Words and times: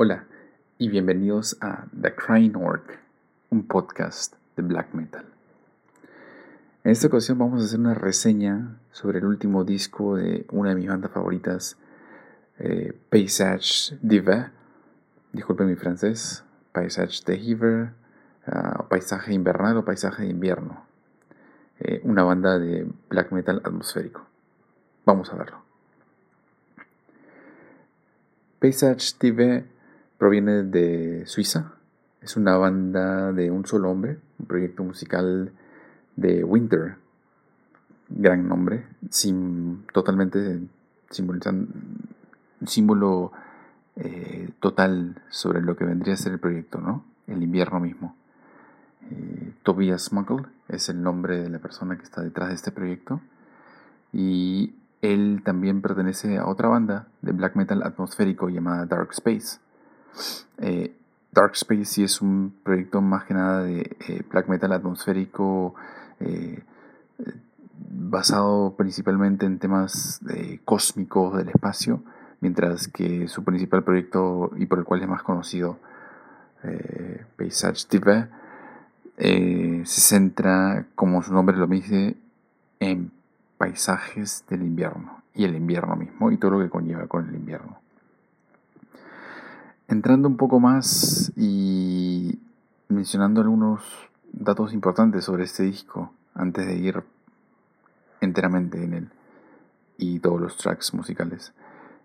Hola 0.00 0.26
y 0.78 0.90
bienvenidos 0.90 1.58
a 1.60 1.86
The 2.00 2.14
Crying 2.14 2.54
Orc, 2.54 3.00
un 3.50 3.66
podcast 3.66 4.36
de 4.56 4.62
black 4.62 4.94
metal. 4.94 5.24
En 6.84 6.92
esta 6.92 7.08
ocasión 7.08 7.36
vamos 7.36 7.60
a 7.60 7.64
hacer 7.64 7.80
una 7.80 7.94
reseña 7.94 8.78
sobre 8.92 9.18
el 9.18 9.24
último 9.24 9.64
disco 9.64 10.14
de 10.14 10.46
una 10.52 10.68
de 10.68 10.76
mis 10.76 10.86
bandas 10.86 11.10
favoritas, 11.10 11.78
eh, 12.60 12.96
Paysage 13.10 13.98
Diva, 14.00 14.52
disculpen 15.32 15.66
mi 15.66 15.74
francés, 15.74 16.44
Paysage 16.70 17.24
de 17.26 17.36
Hiver, 17.36 17.90
ah, 18.46 18.86
Paisaje 18.88 19.34
Invernal 19.34 19.78
o 19.78 19.84
Paisaje 19.84 20.22
de 20.22 20.28
Invierno, 20.28 20.80
eh, 21.80 22.00
una 22.04 22.22
banda 22.22 22.60
de 22.60 22.86
black 23.10 23.32
metal 23.32 23.60
atmosférico. 23.64 24.24
Vamos 25.04 25.32
a 25.32 25.34
verlo. 25.34 25.60
Paysage 28.60 29.18
TV 29.18 29.77
proviene 30.18 30.64
de 30.64 31.24
Suiza. 31.26 31.72
Es 32.20 32.36
una 32.36 32.56
banda 32.56 33.32
de 33.32 33.50
un 33.50 33.64
solo 33.64 33.90
hombre, 33.90 34.18
un 34.38 34.46
proyecto 34.46 34.82
musical 34.82 35.52
de 36.16 36.44
Winter. 36.44 36.96
Gran 38.10 38.48
nombre, 38.48 38.86
sim, 39.10 39.84
totalmente 39.92 40.60
simbolizando 41.10 41.72
un 42.60 42.66
símbolo 42.66 43.32
eh, 43.96 44.50
total 44.60 45.22
sobre 45.30 45.62
lo 45.62 45.76
que 45.76 45.84
vendría 45.84 46.14
a 46.14 46.16
ser 46.16 46.32
el 46.32 46.38
proyecto, 46.38 46.80
¿no? 46.80 47.04
El 47.26 47.42
invierno 47.42 47.80
mismo. 47.80 48.16
Eh, 49.10 49.52
Tobias 49.62 50.12
Muckle 50.12 50.46
es 50.68 50.88
el 50.88 51.02
nombre 51.02 51.40
de 51.42 51.48
la 51.50 51.58
persona 51.58 51.96
que 51.96 52.04
está 52.04 52.22
detrás 52.22 52.48
de 52.48 52.54
este 52.54 52.72
proyecto. 52.72 53.20
Y 54.12 54.74
él 55.02 55.42
también 55.44 55.80
pertenece 55.80 56.38
a 56.38 56.46
otra 56.46 56.68
banda 56.68 57.08
de 57.22 57.32
black 57.32 57.56
metal 57.56 57.82
atmosférico 57.82 58.48
llamada 58.48 58.86
Dark 58.86 59.10
Space. 59.12 59.60
Eh, 60.58 60.94
Dark 61.32 61.52
Space 61.54 61.84
sí 61.84 62.02
es 62.04 62.20
un 62.20 62.54
proyecto 62.62 63.00
más 63.00 63.24
que 63.24 63.34
nada 63.34 63.62
de 63.62 63.96
eh, 64.08 64.22
black 64.30 64.48
metal 64.48 64.72
atmosférico 64.72 65.74
eh, 66.20 66.62
basado 67.90 68.74
principalmente 68.76 69.46
en 69.46 69.58
temas 69.58 70.20
cósmicos 70.64 71.36
del 71.36 71.48
espacio, 71.48 72.02
mientras 72.40 72.88
que 72.88 73.28
su 73.28 73.44
principal 73.44 73.84
proyecto 73.84 74.50
y 74.56 74.66
por 74.66 74.78
el 74.78 74.84
cual 74.84 75.02
es 75.02 75.08
más 75.08 75.22
conocido, 75.22 75.78
Paysage 77.36 77.86
TV, 77.88 78.28
se 79.16 80.00
centra, 80.00 80.86
como 80.94 81.22
su 81.22 81.32
nombre 81.32 81.56
lo 81.56 81.66
dice, 81.66 82.16
en 82.80 83.10
paisajes 83.58 84.44
del 84.48 84.62
invierno 84.62 85.22
y 85.34 85.44
el 85.44 85.54
invierno 85.54 85.94
mismo 85.96 86.30
y 86.30 86.36
todo 86.36 86.52
lo 86.52 86.58
que 86.60 86.68
conlleva 86.68 87.06
con. 87.06 87.27
Entrando 89.88 90.28
un 90.28 90.36
poco 90.36 90.60
más 90.60 91.32
y 91.36 92.38
mencionando 92.88 93.40
algunos 93.40 93.82
datos 94.32 94.72
importantes 94.72 95.24
sobre 95.24 95.44
este 95.44 95.62
disco 95.62 96.12
antes 96.34 96.66
de 96.66 96.76
ir 96.76 97.02
enteramente 98.20 98.82
en 98.82 98.94
él 98.94 99.08
y 99.96 100.20
todos 100.20 100.40
los 100.40 100.56
tracks 100.56 100.94
musicales. 100.94 101.52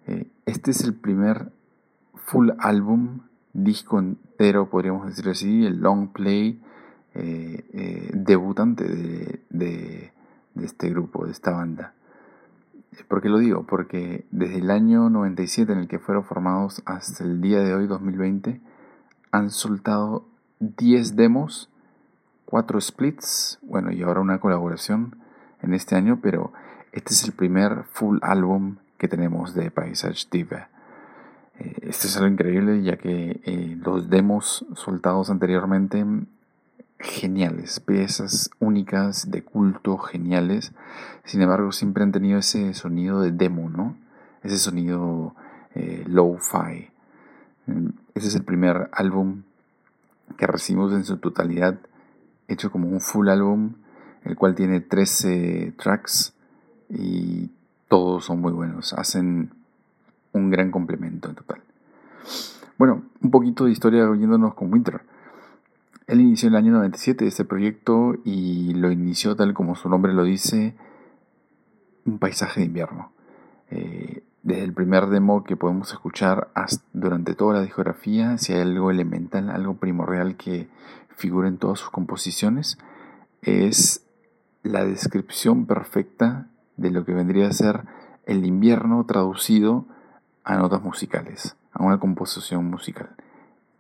Eh, 0.08 0.28
este 0.46 0.72
es 0.72 0.84
el 0.84 0.94
primer 0.94 1.52
full 2.16 2.50
álbum, 2.58 3.20
disco 3.54 4.00
entero, 4.00 4.70
podríamos 4.70 5.06
decir 5.08 5.30
así, 5.30 5.66
el 5.66 5.80
long 5.80 6.08
play 6.10 6.62
eh, 7.14 7.66
eh, 7.74 8.12
debutante 8.14 8.86
de 9.50 10.14
de 10.56 10.66
este 10.66 10.90
grupo, 10.90 11.26
de 11.26 11.32
esta 11.32 11.52
banda. 11.52 11.94
¿Por 13.08 13.22
qué 13.22 13.30
lo 13.30 13.40
digo? 13.40 13.66
Porque 13.66 14.26
desde 14.32 14.58
el 14.58 14.72
año 14.72 15.10
97 15.10 15.72
en 15.72 15.80
el 15.80 15.88
que 15.88 16.00
fueron 16.00 16.24
formados 16.24 16.82
hasta 16.86 17.24
el 17.24 17.42
día 17.42 17.60
de 17.62 17.74
hoy, 17.74 17.88
2020, 17.88 18.62
han 19.32 19.50
soltado 19.50 20.28
10 20.60 21.16
demos, 21.16 21.70
4 22.46 22.82
splits, 22.82 23.60
bueno, 23.62 23.92
y 23.92 24.04
ahora 24.04 24.22
una 24.22 24.40
colaboración 24.40 25.16
en 25.62 25.74
este 25.74 25.96
año, 25.96 26.20
pero 26.22 26.54
este 26.92 27.14
es 27.14 27.24
el 27.24 27.32
primer 27.32 27.84
full 27.92 28.20
álbum 28.22 28.78
que 28.98 29.08
tenemos 29.08 29.54
de 29.54 29.72
Paysage 29.72 30.28
Diva. 30.32 30.70
Este 31.58 32.08
es 32.08 32.18
algo 32.18 32.30
increíble 32.30 32.82
ya 32.82 32.98
que 32.98 33.42
eh, 33.44 33.78
los 33.84 34.10
demos 34.10 34.66
soltados 34.76 35.30
anteriormente 35.30 36.06
geniales, 37.04 37.82
piezas 37.82 38.50
únicas 38.60 39.30
de 39.30 39.44
culto, 39.44 39.98
geniales. 39.98 40.72
Sin 41.26 41.42
embargo, 41.42 41.72
siempre 41.72 42.04
han 42.04 42.12
tenido 42.12 42.40
ese 42.40 42.74
sonido 42.74 43.22
de 43.22 43.32
demo, 43.32 43.70
¿no? 43.70 43.98
Ese 44.42 44.58
sonido 44.58 45.36
eh, 45.76 46.04
low-fi. 46.08 46.90
Mm, 47.68 47.90
ese 48.16 48.28
es 48.30 48.36
el 48.36 48.44
primer 48.44 48.90
álbum 48.94 49.44
que 50.38 50.48
recibimos 50.48 50.94
en 50.94 51.04
su 51.04 51.18
totalidad, 51.18 51.78
hecho 52.48 52.72
como 52.72 52.88
un 52.88 53.02
full 53.02 53.30
álbum, 53.30 53.74
el 54.24 54.36
cual 54.36 54.56
tiene 54.56 54.80
13 54.80 55.74
tracks 55.78 56.34
y 56.90 57.52
todos 57.90 58.26
son 58.26 58.40
muy 58.40 58.54
buenos. 58.54 58.94
Hacen 58.94 59.52
un 60.32 60.50
gran 60.50 60.72
complemento 60.72 61.30
en 61.30 61.36
total. 61.36 61.62
Bueno, 62.78 63.04
un 63.22 63.32
poquito 63.32 63.66
de 63.66 63.72
historia 63.72 64.10
oyéndonos 64.10 64.54
con 64.54 64.72
Winter. 64.72 65.02
Él 66.08 66.20
inició 66.22 66.50
el 66.50 66.56
año 66.56 66.74
97 66.74 67.26
este 67.26 67.46
proyecto 67.46 68.16
y 68.26 68.74
lo 68.74 68.92
inició 68.92 69.36
tal 69.36 69.54
como 69.54 69.76
su 69.76 69.88
nombre 69.90 70.14
lo 70.14 70.24
dice, 70.24 70.76
un 72.06 72.20
paisaje 72.20 72.60
de 72.60 72.66
invierno. 72.66 73.12
Eh, 73.70 74.24
desde 74.44 74.64
el 74.64 74.74
primer 74.74 75.08
demo 75.08 75.46
que 75.46 75.56
podemos 75.56 75.92
escuchar 75.92 76.50
hasta 76.54 76.84
durante 76.92 77.34
toda 77.34 77.56
la 77.56 77.62
discografía, 77.62 78.38
si 78.38 78.52
hay 78.52 78.62
algo 78.62 78.92
elemental, 78.92 79.50
algo 79.50 79.76
primordial 79.76 80.36
que 80.36 80.68
figura 81.16 81.48
en 81.48 81.58
todas 81.58 81.80
sus 81.80 81.90
composiciones, 81.90 82.78
es 83.42 84.06
la 84.64 84.84
descripción 84.84 85.66
perfecta 85.66 86.48
de 86.76 86.92
lo 86.92 87.06
que 87.06 87.14
vendría 87.14 87.48
a 87.48 87.54
ser 87.54 87.84
el 88.26 88.46
invierno 88.46 89.06
traducido 89.06 89.86
a 90.44 90.58
notas 90.58 90.82
musicales, 90.82 91.56
a 91.72 91.84
una 91.84 92.00
composición 92.00 92.70
musical 92.70 93.16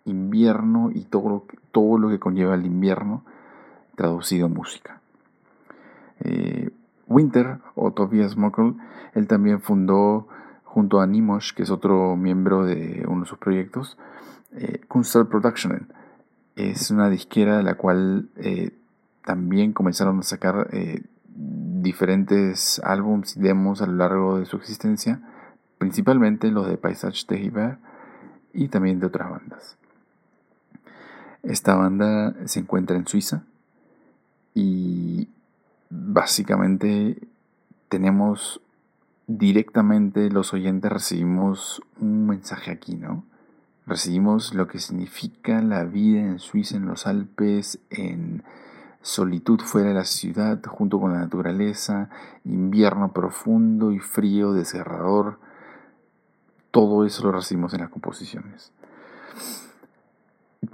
invierno 0.05 0.91
y 0.93 1.03
todo 1.05 1.29
lo 1.29 1.45
que, 1.47 1.57
todo 1.71 1.97
lo 1.97 2.09
que 2.09 2.19
conlleva 2.19 2.55
el 2.55 2.65
invierno 2.65 3.23
traducido 3.95 4.47
en 4.47 4.53
música. 4.53 5.01
Eh, 6.19 6.71
Winter, 7.07 7.59
o 7.75 7.91
Tobias 7.91 8.37
Muckle, 8.37 8.73
él 9.13 9.27
también 9.27 9.61
fundó 9.61 10.27
junto 10.63 11.01
a 11.01 11.07
Nimosh, 11.07 11.53
que 11.53 11.63
es 11.63 11.69
otro 11.69 12.15
miembro 12.15 12.65
de 12.65 13.05
uno 13.07 13.21
de 13.21 13.29
sus 13.29 13.37
proyectos, 13.37 13.97
eh, 14.53 14.81
Kunstal 14.87 15.27
Production. 15.27 15.87
Es 16.55 16.91
una 16.91 17.09
disquera 17.09 17.57
de 17.57 17.63
la 17.63 17.75
cual 17.75 18.29
eh, 18.37 18.71
también 19.25 19.73
comenzaron 19.73 20.19
a 20.19 20.23
sacar 20.23 20.69
eh, 20.71 21.03
diferentes 21.35 22.81
álbums 22.83 23.37
y 23.37 23.41
demos 23.41 23.81
a 23.81 23.87
lo 23.87 23.93
largo 23.93 24.39
de 24.39 24.45
su 24.45 24.57
existencia, 24.57 25.21
principalmente 25.77 26.49
los 26.51 26.67
de 26.67 26.77
Paysage 26.77 27.25
de 27.27 27.39
Hiver 27.39 27.77
y 28.53 28.67
también 28.67 28.99
de 28.99 29.07
otras 29.07 29.29
bandas. 29.29 29.77
Esta 31.43 31.75
banda 31.75 32.33
se 32.45 32.61
encuentra 32.61 32.95
en 32.95 33.05
Suiza 33.05 33.43
y 34.53 35.27
básicamente 35.89 37.27
tenemos 37.89 38.61
directamente 39.27 40.29
los 40.29 40.53
oyentes 40.53 40.91
recibimos 40.91 41.81
un 41.99 42.27
mensaje 42.27 42.71
aquí, 42.71 42.95
¿no? 42.95 43.25
Recibimos 43.85 44.53
lo 44.53 44.67
que 44.67 44.79
significa 44.79 45.61
la 45.61 45.83
vida 45.83 46.21
en 46.21 46.39
Suiza, 46.39 46.77
en 46.77 46.85
los 46.85 47.05
Alpes, 47.07 47.79
en 47.89 48.43
solitud 49.01 49.59
fuera 49.59 49.89
de 49.89 49.95
la 49.95 50.05
ciudad, 50.05 50.63
junto 50.65 50.99
con 50.99 51.11
la 51.11 51.19
naturaleza, 51.19 52.09
invierno 52.45 53.11
profundo 53.11 53.91
y 53.91 53.99
frío, 53.99 54.53
desgarrador. 54.53 55.39
Todo 56.71 57.05
eso 57.05 57.23
lo 57.23 57.33
recibimos 57.33 57.73
en 57.73 57.81
las 57.81 57.89
composiciones. 57.89 58.71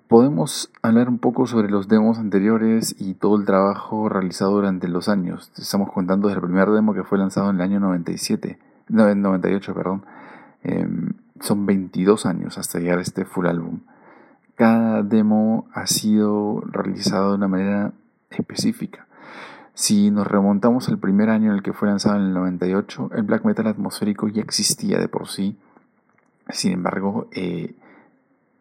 Podemos 0.07 0.69
hablar 0.83 1.09
un 1.09 1.17
poco 1.17 1.47
sobre 1.47 1.69
los 1.69 1.87
demos 1.87 2.19
anteriores 2.19 2.95
y 2.99 3.15
todo 3.15 3.37
el 3.37 3.45
trabajo 3.45 4.07
realizado 4.07 4.51
durante 4.51 4.87
los 4.87 5.09
años. 5.09 5.51
Estamos 5.57 5.91
contando 5.91 6.27
desde 6.27 6.39
el 6.39 6.45
primer 6.45 6.69
demo 6.69 6.93
que 6.93 7.03
fue 7.03 7.17
lanzado 7.17 7.49
en 7.49 7.55
el 7.55 7.61
año 7.61 7.79
97, 7.79 8.59
98, 8.89 9.73
perdón. 9.73 10.05
Em, 10.63 11.13
son 11.39 11.65
22 11.65 12.27
años 12.27 12.57
hasta 12.59 12.79
llegar 12.79 12.99
a 12.99 13.01
este 13.01 13.25
full 13.25 13.47
álbum. 13.47 13.79
Cada 14.55 15.01
demo 15.01 15.67
ha 15.73 15.87
sido 15.87 16.61
realizado 16.67 17.29
de 17.29 17.35
una 17.37 17.47
manera 17.47 17.91
específica. 18.29 19.07
Si 19.73 20.11
nos 20.11 20.27
remontamos 20.27 20.89
al 20.89 20.99
primer 20.99 21.29
año 21.29 21.51
en 21.51 21.57
el 21.57 21.63
que 21.63 21.73
fue 21.73 21.87
lanzado 21.87 22.17
en 22.17 22.23
el 22.23 22.33
98, 22.33 23.11
el 23.15 23.23
black 23.23 23.45
metal 23.45 23.65
atmosférico 23.67 24.27
ya 24.27 24.41
existía 24.41 24.99
de 24.99 25.07
por 25.07 25.29
sí. 25.29 25.57
Sin 26.49 26.73
embargo, 26.73 27.27
eh, 27.31 27.73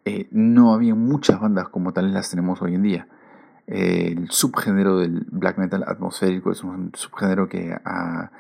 eh, 0.08 0.28
no 0.30 0.72
había 0.72 0.94
muchas 0.94 1.38
bandas 1.38 1.68
como 1.68 1.92
tales 1.92 2.12
las 2.12 2.30
tenemos 2.30 2.62
hoy 2.62 2.74
en 2.74 2.82
día. 2.82 3.08
el 3.66 4.30
subgénero 4.30 4.96
del 4.98 5.26
black 5.30 5.58
metal 5.58 5.84
atmosférico 5.86 6.50
es 6.50 6.64
un 6.64 6.92
subgénero 6.94 7.48
que 7.48 7.76
ha 7.84 8.30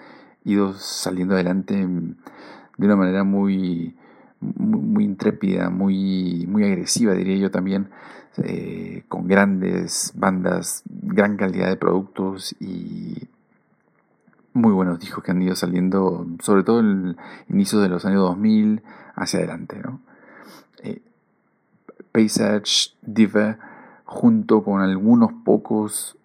ido 0.44 0.72
saliendo 0.72 1.34
adelante 1.34 1.74
de 1.76 2.86
una 2.86 2.96
manera 2.96 3.22
muy, 3.24 3.94
muy, 4.40 5.04
intrépida, 5.04 5.68
muy, 5.68 6.46
muy 6.48 6.64
agresiva, 6.64 7.12
diría 7.12 7.36
yo 7.36 7.50
también, 7.50 7.90
eh, 8.38 9.04
con 9.08 9.28
grandes 9.28 10.12
bandas, 10.14 10.82
gran 10.86 11.36
calidad 11.36 11.68
de 11.68 11.76
productos 11.76 12.56
y 12.60 13.28
muy 14.54 14.72
buenos 14.72 14.98
discos 15.00 15.22
que 15.22 15.32
han 15.32 15.42
ido 15.42 15.54
saliendo, 15.54 16.26
sobre 16.40 16.62
todo 16.62 16.80
en 16.80 17.08
el 17.08 17.16
inicio 17.50 17.80
de 17.80 17.90
los 17.90 18.06
años 18.06 18.20
2000 18.20 18.82
hacia 19.16 19.40
adelante. 19.40 19.82
Eh, 20.82 21.02
Paysage 22.12 22.94
Diva, 23.02 23.58
junto 24.04 24.62
con 24.64 24.80
algunos 24.80 25.32
pocos, 25.44 26.16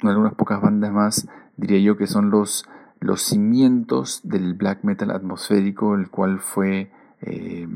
algunas 0.00 0.34
pocas 0.34 0.60
bandas 0.60 0.92
más, 0.92 1.28
diría 1.56 1.78
yo 1.80 1.96
que 1.96 2.06
son 2.06 2.30
los, 2.30 2.68
los 3.00 3.22
cimientos 3.22 4.20
del 4.24 4.54
black 4.54 4.82
metal 4.82 5.10
atmosférico, 5.10 5.94
el 5.94 6.10
cual 6.10 6.40
fue 6.40 6.90
eh, 7.22 7.68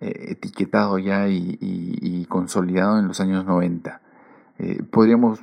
eh, 0.00 0.26
etiquetado 0.30 0.98
ya 0.98 1.28
y, 1.28 2.26
consolidado 2.28 2.98
en 2.98 3.06
los 3.06 3.20
años 3.20 3.44
90. 3.44 4.00
Eh, 4.58 4.82
podríamos 4.90 5.40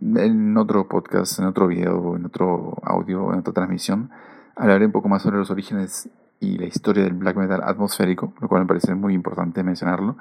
en 0.00 0.56
otro 0.56 0.86
podcast, 0.88 1.38
en 1.38 1.46
otro 1.46 1.66
video, 1.66 2.16
en 2.16 2.26
otro 2.26 2.76
audio, 2.82 3.32
en 3.32 3.40
otra 3.40 3.52
transmisión, 3.52 4.10
hablaré 4.54 4.86
un 4.86 4.92
poco 4.92 5.08
más 5.08 5.22
sobre 5.22 5.38
los 5.38 5.50
orígenes 5.50 6.08
y 6.40 6.56
la 6.56 6.66
historia 6.66 7.04
del 7.04 7.12
black 7.12 7.36
metal 7.36 7.60
atmosférico, 7.62 8.32
lo 8.40 8.48
cual 8.48 8.62
me 8.62 8.68
parece 8.68 8.94
muy 8.94 9.14
importante 9.14 9.62
mencionarlo. 9.62 10.16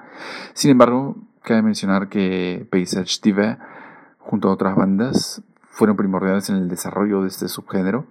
Sin 0.53 0.69
embargo, 0.69 1.15
cabe 1.41 1.61
mencionar 1.61 2.09
que 2.09 2.67
Paysage 2.69 3.21
TV, 3.21 3.57
junto 4.19 4.49
a 4.49 4.53
otras 4.53 4.75
bandas, 4.75 5.41
fueron 5.71 5.95
primordiales 5.95 6.49
en 6.49 6.57
el 6.57 6.67
desarrollo 6.67 7.21
de 7.21 7.29
este 7.29 7.47
subgénero. 7.47 8.05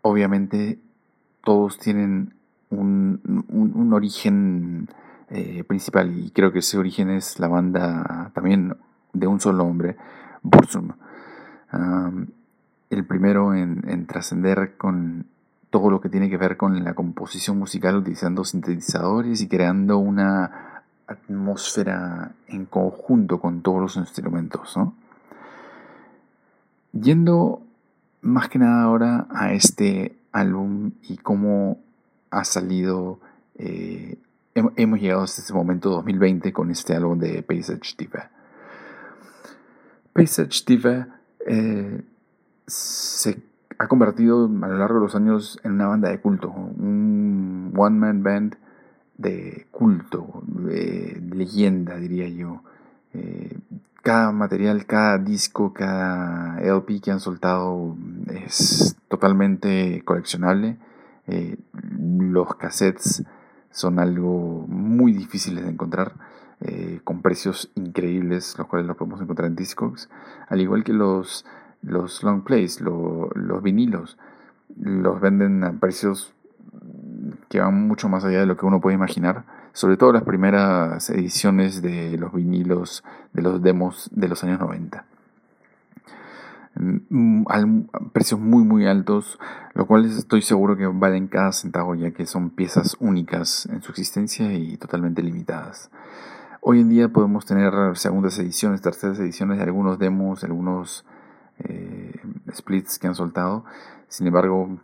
Obviamente, 0.00 0.78
todos 1.44 1.78
tienen 1.78 2.34
un, 2.70 3.90
origen 3.92 4.88
eh, 5.28 5.64
principal 5.64 6.16
y 6.16 6.30
creo 6.30 6.52
que 6.52 6.60
ese 6.60 6.78
origen 6.78 7.10
es 7.10 7.38
la 7.38 7.48
banda 7.48 8.30
también 8.34 8.76
de 9.12 9.26
un 9.26 9.40
solo 9.40 9.64
hombre, 9.64 9.96
Burzum. 10.42 10.92
el 12.90 13.04
primero 13.04 13.54
en, 13.54 14.06
trascender 14.06 14.76
con 14.76 15.26
todo 15.70 15.90
lo 15.90 16.00
que 16.00 16.08
tiene 16.08 16.28
que 16.28 16.36
ver 16.36 16.56
con 16.56 16.82
la 16.82 16.94
composición 16.94 17.58
musical 17.58 17.96
utilizando 17.96 18.44
sintetizadores 18.44 19.40
y 19.40 19.48
creando 19.48 19.98
una 19.98 20.82
atmósfera 21.06 22.32
en 22.48 22.66
conjunto 22.66 23.40
con 23.40 23.62
todos 23.62 23.80
los 23.80 23.96
instrumentos. 23.96 24.76
Yendo 26.92 27.62
más 28.22 28.48
que 28.48 28.58
nada 28.58 28.82
ahora 28.82 29.26
a 29.30 29.52
este 29.52 30.16
álbum 30.32 30.92
y 31.02 31.16
cómo 31.18 31.78
ha 32.30 32.44
salido, 32.44 33.20
eh, 33.56 34.18
hemos 34.54 35.00
llegado 35.00 35.22
hasta 35.22 35.40
este 35.40 35.52
momento 35.52 35.90
2020 35.90 36.52
con 36.52 36.70
este 36.70 36.94
álbum 36.94 37.18
de 37.18 37.42
Paysage 37.42 37.94
Diva. 37.96 38.30
Paysage 40.12 40.64
Diva 40.66 41.20
eh, 41.46 42.02
se 42.66 43.40
ha 43.80 43.88
convertido 43.88 44.44
a 44.44 44.68
lo 44.68 44.76
largo 44.76 44.96
de 44.96 45.06
los 45.06 45.14
años 45.14 45.58
en 45.64 45.72
una 45.72 45.86
banda 45.86 46.10
de 46.10 46.20
culto, 46.20 46.50
un 46.50 47.72
one-man 47.74 48.22
band 48.22 48.56
de 49.16 49.66
culto, 49.70 50.42
leyenda 51.32 51.96
diría 51.96 52.28
yo. 52.28 52.62
Eh, 53.14 53.58
cada 54.02 54.32
material, 54.32 54.84
cada 54.84 55.16
disco, 55.16 55.72
cada 55.72 56.60
LP 56.60 57.00
que 57.00 57.10
han 57.10 57.20
soltado 57.20 57.96
es 58.28 58.96
totalmente 59.08 60.02
coleccionable 60.04 60.78
eh, 61.26 61.56
los 61.72 62.56
cassettes 62.56 63.24
son 63.70 63.98
algo 64.00 64.66
muy 64.68 65.12
difíciles 65.12 65.64
de 65.64 65.70
encontrar, 65.70 66.14
eh, 66.60 67.00
con 67.04 67.22
precios 67.22 67.70
increíbles, 67.76 68.56
los 68.58 68.66
cuales 68.66 68.86
los 68.86 68.96
podemos 68.96 69.20
encontrar 69.20 69.48
en 69.48 69.56
Discogs, 69.56 70.10
al 70.48 70.60
igual 70.60 70.82
que 70.82 70.92
los, 70.92 71.46
los 71.82 72.22
long 72.22 72.42
plays, 72.42 72.80
los 72.80 73.62
vinilos, 73.62 74.18
los 74.76 75.20
venden 75.20 75.64
a 75.64 75.72
precios 75.72 76.34
que 77.48 77.60
van 77.60 77.88
mucho 77.88 78.08
más 78.08 78.24
allá 78.24 78.40
de 78.40 78.46
lo 78.46 78.56
que 78.56 78.66
uno 78.66 78.80
puede 78.80 78.94
imaginar, 78.94 79.44
sobre 79.72 79.96
todo 79.96 80.12
las 80.12 80.22
primeras 80.22 81.10
ediciones 81.10 81.82
de 81.82 82.16
los 82.18 82.32
vinilos 82.32 83.04
de 83.32 83.42
los 83.42 83.62
demos 83.62 84.08
de 84.12 84.28
los 84.28 84.42
años 84.44 84.60
90. 84.60 85.04
Mm, 86.76 87.44
a 87.48 87.64
precios 88.12 88.40
muy 88.40 88.62
muy 88.62 88.86
altos, 88.86 89.38
lo 89.74 89.86
cual 89.86 90.04
estoy 90.04 90.42
seguro 90.42 90.76
que 90.76 90.86
valen 90.86 91.26
cada 91.26 91.52
centavo 91.52 91.94
ya 91.94 92.12
que 92.12 92.26
son 92.26 92.50
piezas 92.50 92.96
únicas 93.00 93.66
en 93.66 93.82
su 93.82 93.90
existencia 93.90 94.52
y 94.52 94.76
totalmente 94.76 95.22
limitadas. 95.22 95.90
Hoy 96.60 96.80
en 96.80 96.88
día 96.88 97.08
podemos 97.08 97.46
tener 97.46 97.72
segundas 97.96 98.38
ediciones, 98.38 98.82
terceras 98.82 99.18
ediciones 99.18 99.58
de 99.58 99.64
algunos 99.64 99.98
demos, 99.98 100.44
algunos 100.44 101.04
eh, 101.64 102.12
splits 102.52 102.98
que 102.98 103.06
han 103.06 103.14
soltado. 103.14 103.64
Sin 104.08 104.26
embargo, 104.26 104.78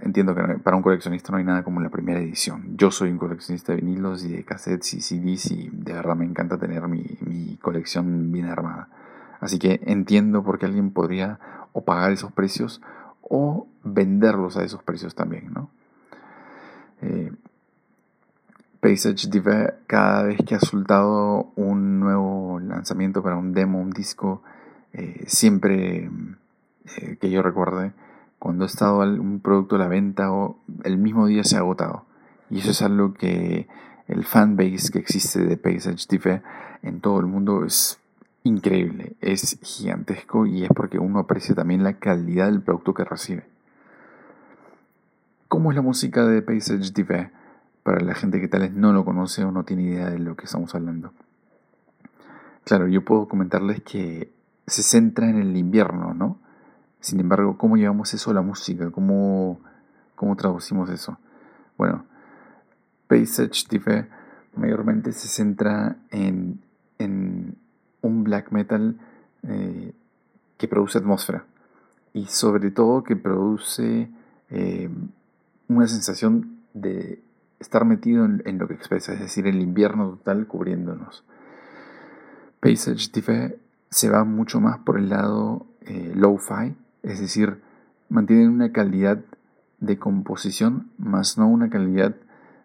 entiendo 0.00 0.34
que 0.34 0.42
para 0.58 0.76
un 0.76 0.82
coleccionista 0.82 1.32
no 1.32 1.38
hay 1.38 1.44
nada 1.44 1.62
como 1.62 1.80
la 1.80 1.90
primera 1.90 2.20
edición. 2.20 2.76
Yo 2.76 2.90
soy 2.90 3.10
un 3.10 3.18
coleccionista 3.18 3.72
de 3.72 3.80
vinilos 3.80 4.24
y 4.24 4.32
de 4.32 4.44
cassettes 4.44 4.94
y 4.94 5.00
CDs 5.00 5.50
y 5.50 5.70
de 5.72 5.92
verdad 5.92 6.16
me 6.16 6.24
encanta 6.24 6.58
tener 6.58 6.86
mi, 6.88 7.58
colección 7.60 8.32
bien 8.32 8.46
armada. 8.46 8.88
Así 9.40 9.58
que 9.58 9.80
entiendo 9.84 10.42
por 10.42 10.58
qué 10.58 10.66
alguien 10.66 10.90
podría 10.90 11.38
o 11.72 11.84
pagar 11.84 12.12
esos 12.12 12.32
precios 12.32 12.80
o 13.22 13.66
venderlos 13.84 14.56
a 14.56 14.64
esos 14.64 14.82
precios 14.82 15.14
también, 15.14 15.52
¿no? 15.52 15.70
Eh, 17.00 17.32
Paysage 18.82 19.30
cada 19.86 20.24
vez 20.24 20.38
que 20.44 20.56
ha 20.56 20.58
soltado 20.58 21.52
un 21.54 22.00
nuevo 22.00 22.58
lanzamiento 22.58 23.22
para 23.22 23.36
un 23.36 23.52
demo, 23.52 23.80
un 23.80 23.90
disco, 23.90 24.42
eh, 24.92 25.24
siempre 25.26 26.10
eh, 26.96 27.16
que 27.20 27.30
yo 27.30 27.42
recuerde, 27.42 27.92
cuando 28.38 28.64
ha 28.64 28.66
estado 28.66 29.00
un 29.00 29.40
producto 29.40 29.76
a 29.76 29.78
la 29.78 29.88
venta 29.88 30.32
o 30.32 30.58
el 30.84 30.98
mismo 30.98 31.26
día 31.26 31.44
se 31.44 31.56
ha 31.56 31.60
agotado. 31.60 32.04
Y 32.50 32.58
eso 32.58 32.72
es 32.72 32.82
algo 32.82 33.14
que 33.14 33.68
el 34.08 34.24
fanbase 34.24 34.90
que 34.92 34.98
existe 34.98 35.44
de 35.44 35.56
Paysage 35.56 36.06
Diva 36.08 36.42
en 36.82 37.00
todo 37.00 37.20
el 37.20 37.26
mundo 37.26 37.64
es 37.64 37.98
increíble, 38.44 39.12
es 39.20 39.58
gigantesco 39.62 40.46
y 40.46 40.64
es 40.64 40.70
porque 40.74 40.98
uno 40.98 41.20
aprecia 41.20 41.54
también 41.54 41.84
la 41.84 41.94
calidad 41.94 42.46
del 42.46 42.60
producto 42.60 42.94
que 42.94 43.04
recibe. 43.04 43.44
¿Cómo 45.48 45.70
es 45.70 45.76
la 45.76 45.82
música 45.82 46.26
de 46.26 46.42
Paysage 46.42 46.92
Diva 46.92 47.30
para 47.82 48.00
la 48.00 48.14
gente 48.14 48.40
que 48.40 48.48
tal 48.48 48.62
vez 48.62 48.72
no 48.72 48.92
lo 48.92 49.04
conoce 49.04 49.44
o 49.44 49.52
no 49.52 49.64
tiene 49.64 49.84
idea 49.84 50.10
de 50.10 50.18
lo 50.18 50.34
que 50.34 50.46
estamos 50.46 50.74
hablando? 50.74 51.12
Claro, 52.64 52.88
yo 52.88 53.04
puedo 53.04 53.28
comentarles 53.28 53.82
que 53.82 54.30
se 54.72 54.82
centra 54.82 55.28
en 55.28 55.38
el 55.38 55.56
invierno, 55.56 56.14
¿no? 56.14 56.38
Sin 57.00 57.20
embargo, 57.20 57.58
¿cómo 57.58 57.76
llevamos 57.76 58.14
eso 58.14 58.30
a 58.30 58.34
la 58.34 58.42
música? 58.42 58.90
¿Cómo, 58.90 59.60
cómo 60.14 60.36
traducimos 60.36 60.88
eso? 60.90 61.18
Bueno, 61.76 62.04
Paysage 63.08 63.66
Diva 63.68 64.06
mayormente 64.54 65.12
se 65.12 65.28
centra 65.28 65.96
en, 66.10 66.60
en 66.98 67.56
un 68.02 68.24
black 68.24 68.52
metal 68.52 68.98
eh, 69.42 69.92
que 70.58 70.68
produce 70.68 70.98
atmósfera 70.98 71.44
y 72.12 72.26
sobre 72.26 72.70
todo 72.70 73.02
que 73.02 73.16
produce 73.16 74.10
eh, 74.50 74.88
una 75.68 75.88
sensación 75.88 76.58
de 76.74 77.20
estar 77.58 77.84
metido 77.84 78.24
en, 78.24 78.58
lo 78.58 78.68
que 78.68 78.74
expresa, 78.74 79.14
es 79.14 79.20
decir, 79.20 79.46
el 79.46 79.60
invierno 79.60 80.10
total 80.10 80.46
cubriéndonos. 80.46 81.24
Paysage 82.60 83.10
Diva 83.12 83.50
se 83.92 84.10
va 84.10 84.24
mucho 84.24 84.60
más 84.60 84.78
por 84.78 84.98
el 84.98 85.08
lado 85.08 85.66
eh, 85.82 86.12
low-fi, 86.16 86.74
es 87.04 87.20
decir, 87.20 87.60
mantienen 88.08 88.48
una 88.48 88.72
calidad 88.72 89.20
de 89.78 89.98
composición, 89.98 90.90
más 90.98 91.38
no 91.38 91.46
una 91.46 91.70
calidad 91.70 92.16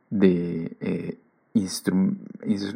de 0.10 1.20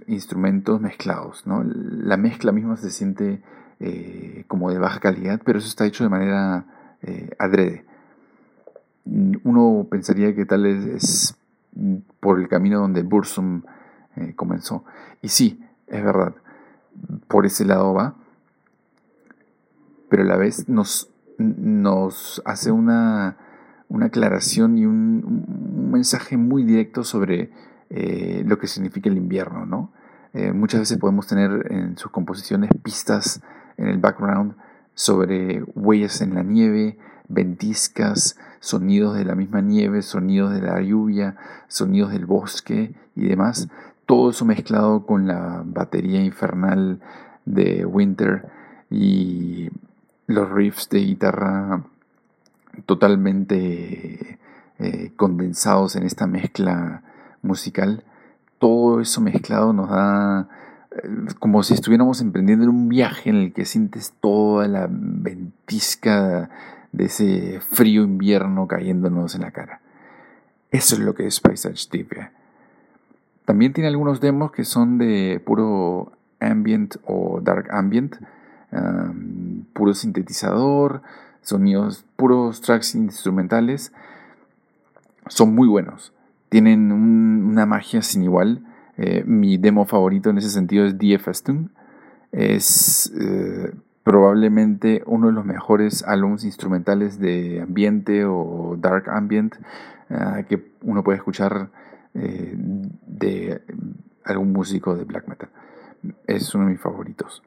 instrumentos 0.08 0.82
mezclados. 0.82 1.48
¿no? 1.48 1.64
La 1.64 2.18
mezcla 2.18 2.52
misma 2.52 2.78
se 2.78 2.92
siente 2.92 3.42
eh, 3.84 4.46
como 4.48 4.70
de 4.70 4.78
baja 4.78 5.00
calidad, 5.00 5.42
pero 5.44 5.58
eso 5.58 5.68
está 5.68 5.88
hecho 5.88 6.04
de 6.04 6.12
manera 6.12 6.66
eh, 7.02 7.32
adrede. 7.40 7.84
Uno 9.44 9.88
pensaría 9.90 10.36
que 10.36 10.46
tal 10.46 10.62
vez 10.62 10.86
es 10.86 11.36
por 12.20 12.40
el 12.40 12.48
camino 12.48 12.80
donde 12.80 13.02
Bursum 13.02 13.64
eh, 14.18 14.36
comenzó. 14.36 14.86
Y 15.24 15.30
sí, 15.30 15.66
es 15.88 16.04
verdad, 16.04 16.36
por 17.28 17.48
ese 17.48 17.66
lado 17.66 17.92
va, 17.96 18.14
pero 20.12 20.24
a 20.24 20.26
la 20.26 20.36
vez 20.36 20.68
nos, 20.68 21.10
nos 21.38 22.42
hace 22.44 22.70
una, 22.70 23.38
una 23.88 24.08
aclaración 24.08 24.78
y 24.78 24.86
un, 24.86 25.90
mensaje 25.90 26.36
muy 26.36 26.64
directo 26.64 27.06
sobre 27.06 27.50
eh, 27.90 28.44
lo 28.46 28.60
que 28.60 28.68
significa 28.68 29.10
el 29.10 29.16
invierno, 29.16 29.66
¿no? 29.66 29.94
Eh, 30.34 30.52
muchas 30.52 30.82
veces 30.82 30.98
podemos 30.98 31.28
tener 31.28 31.68
en 31.72 31.98
sus 31.98 32.12
composiciones 32.12 32.70
pistas 32.84 33.42
en 33.78 33.88
el 33.88 34.00
background 34.00 34.56
sobre 34.96 35.64
huellas 35.76 36.20
en 36.20 36.36
la 36.36 36.44
nieve, 36.44 36.98
ventiscas, 37.30 38.38
sonidos 38.60 39.16
de 39.16 39.24
la 39.24 39.36
misma 39.36 39.62
nieve, 39.62 40.02
sonidos 40.02 40.54
de 40.54 40.62
la 40.62 40.82
lluvia, 40.82 41.38
sonidos 41.70 42.12
del 42.12 42.26
bosque 42.26 42.94
y 43.16 43.28
demás. 43.28 43.70
Todo 44.06 44.32
eso 44.32 44.44
mezclado 44.44 45.06
con 45.06 45.26
la 45.26 45.64
batería 45.66 46.22
infernal 46.22 47.00
de 47.46 47.86
Winter 47.86 48.50
y 48.90 49.70
los 50.34 50.50
riffs 50.50 50.90
de 50.90 51.00
guitarra 51.00 51.84
totalmente 52.86 54.40
eh, 54.80 55.12
condensados 55.16 55.96
en 55.96 56.04
esta 56.04 56.28
mezcla 56.28 57.04
musical. 57.42 58.04
Todo 58.60 59.02
eso 59.02 59.22
mezclado 59.22 59.74
nos 59.74 59.90
da 59.90 60.48
como 61.40 61.64
si 61.64 61.74
estuviéramos 61.74 62.22
emprendiendo 62.22 62.70
un 62.70 62.90
viaje 62.90 63.30
en 63.30 63.38
el 63.38 63.54
que 63.54 63.66
sientes 63.66 64.14
toda 64.20 64.68
la 64.68 64.88
ventisca 64.90 66.50
de 66.92 67.06
ese 67.06 67.60
frío 67.62 68.04
invierno 68.04 68.68
cayéndonos 68.68 69.36
en 69.36 69.42
la 69.42 69.52
cara. 69.52 69.80
Eso 70.70 70.96
es 70.96 71.02
lo 71.02 71.16
que 71.16 71.28
es 71.28 71.40
Paysage 71.40 71.88
Deep. 71.92 72.30
También 73.46 73.74
tiene 73.74 73.88
algunos 73.88 74.20
demos 74.20 74.52
que 74.52 74.66
son 74.66 74.98
de 74.98 75.42
puro 75.46 76.12
ambient 76.40 76.98
o 77.06 77.40
dark 77.42 77.68
ambient, 77.72 78.16
puro 79.74 79.94
sintetizador, 79.94 81.02
sonidos, 81.42 82.06
puros 82.16 82.62
tracks 82.62 82.96
instrumentales. 82.96 83.92
Son 85.28 85.54
muy 85.54 85.68
buenos. 85.68 86.14
Tienen 86.50 86.92
una 86.92 87.66
magia 87.66 88.02
sin 88.02 88.24
igual 88.24 88.64
eh, 88.98 89.24
mi 89.26 89.58
demo 89.58 89.86
favorito 89.86 90.30
en 90.30 90.38
ese 90.38 90.50
sentido 90.50 90.86
es 90.86 90.98
Die 91.00 91.20
Es 92.32 93.12
eh, 93.20 93.74
probablemente 94.04 95.02
uno 95.08 95.28
de 95.28 95.34
los 95.34 95.44
mejores 95.44 96.04
álbumes 96.04 96.44
instrumentales 96.44 97.20
de 97.20 97.62
ambiente 97.62 98.26
o 98.26 98.78
dark 98.80 99.10
ambient 99.10 99.56
eh, 100.10 100.46
que 100.48 100.72
uno 100.84 101.04
puede 101.04 101.18
escuchar 101.18 101.70
de 102.14 103.62
algún 104.26 104.52
músico 104.52 104.96
de 104.96 105.06
black 105.06 105.28
metal. 105.30 105.50
Es 106.28 106.54
uno 106.54 106.66
de 106.66 106.72
mis 106.72 106.82
favoritos. 106.82 107.42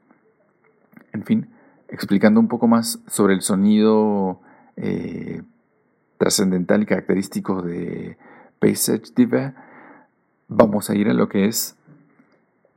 En 1.14 1.24
fin, 1.24 1.48
explicando 1.88 2.40
un 2.40 2.48
poco 2.48 2.68
más 2.68 3.00
sobre 3.06 3.32
el 3.32 3.40
sonido 3.40 4.40
trascendental 6.18 6.82
y 6.82 6.86
característico 6.86 7.62
de 7.62 8.18
Passage 8.58 9.12
Diva 9.14 9.54
vamos 10.48 10.90
a 10.90 10.94
ir 10.94 11.08
a 11.08 11.14
lo 11.14 11.28
que 11.28 11.46
es 11.46 11.76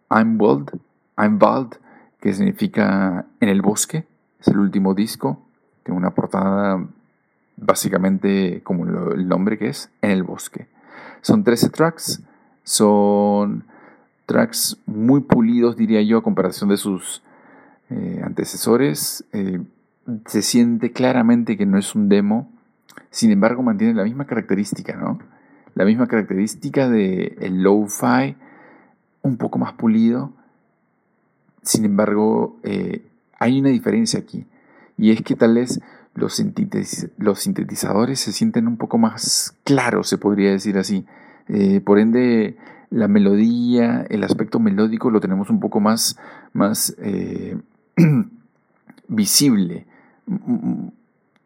I'm 0.10 0.39
Wild, 0.39 0.79
I'm 1.17 1.39
Wild, 1.41 1.75
que 2.22 2.34
significa 2.34 3.25
en 3.39 3.50
el 3.50 3.62
bosque. 3.62 4.06
Es 4.39 4.48
el 4.48 4.60
último 4.60 4.94
disco. 4.94 5.41
Tiene 5.84 5.98
una 5.98 6.12
portada 6.12 6.86
básicamente 7.58 8.62
como 8.63 8.86
el 8.86 9.27
nombre 9.27 9.58
que 9.58 9.70
es, 9.70 9.89
en 10.01 10.12
el 10.12 10.24
bosque. 10.24 10.67
Son 11.22 11.44
13 11.44 11.70
tracks. 11.70 12.22
Son 12.63 13.65
tracks 14.25 14.77
muy 14.86 15.22
pulidos, 15.22 15.75
diría 15.75 16.01
yo, 16.01 16.20
a 16.20 16.24
comparación 16.24 16.70
de 16.70 16.77
sus 16.77 17.22
eh, 17.89 18.22
antecesores. 18.22 19.24
Eh, 19.32 19.62
se 20.25 20.41
siente 20.41 20.91
claramente 20.91 21.56
que 21.56 21.65
no 21.65 21.77
es 21.77 21.96
un 21.96 22.10
demo. 22.10 22.51
Sin 23.12 23.32
embargo, 23.32 23.63
mantiene 23.63 23.94
la 23.94 24.03
misma 24.03 24.25
característica, 24.25 24.98
¿no? 24.98 25.20
la 25.74 25.86
misma 25.86 26.08
característica 26.08 26.89
del 26.89 27.36
el 27.39 27.63
low-fi, 27.63 28.36
un 29.22 29.38
poco 29.38 29.58
más 29.58 29.74
pulido. 29.74 30.34
Sin 31.62 31.86
embargo, 31.86 32.60
eh, 32.63 33.06
hay 33.39 33.60
una 33.60 33.70
diferencia 33.70 34.20
aquí. 34.20 34.46
Y 34.98 35.12
es 35.12 35.22
que 35.22 35.36
tal 35.36 35.56
vez 35.56 35.79
los, 36.13 36.44
los, 37.17 37.39
sintetizadores 37.39 38.20
se 38.20 38.34
sienten 38.34 38.67
un 38.67 38.75
poco 38.77 38.98
más 38.98 39.56
claros, 39.63 40.10
se 40.10 40.17
podría 40.17 40.51
decir 40.51 40.77
así. 40.77 41.06
Por 41.86 42.00
ende, 42.00 42.58
la 42.89 43.08
melodía, 43.08 44.06
el 44.10 44.24
aspecto 44.24 44.60
melódico 44.60 45.12
lo 45.12 45.22
tenemos 45.22 45.50
un 45.50 45.60
poco 45.60 45.79
más, 45.79 46.17
más 46.51 46.96
visible. 49.08 49.86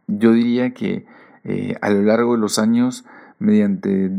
Yo 0.08 0.34
diría 0.34 0.74
que 0.74 1.05
a 1.81 1.89
lo 1.89 2.03
largo 2.03 2.34
de 2.34 2.39
los 2.39 2.60
años 2.60 3.05
mediante 3.39 4.12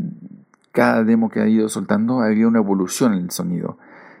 cada 0.73 1.03
demo 1.03 1.29
que 1.29 1.39
ha 1.39 1.47
ido 1.47 1.69
soltando, 1.69 2.19
ha 2.19 2.25
habido 2.25 2.49
una 2.49 2.59
evolución 2.59 3.13
en 3.13 3.23
el 3.23 3.31
sonido. 3.31 3.77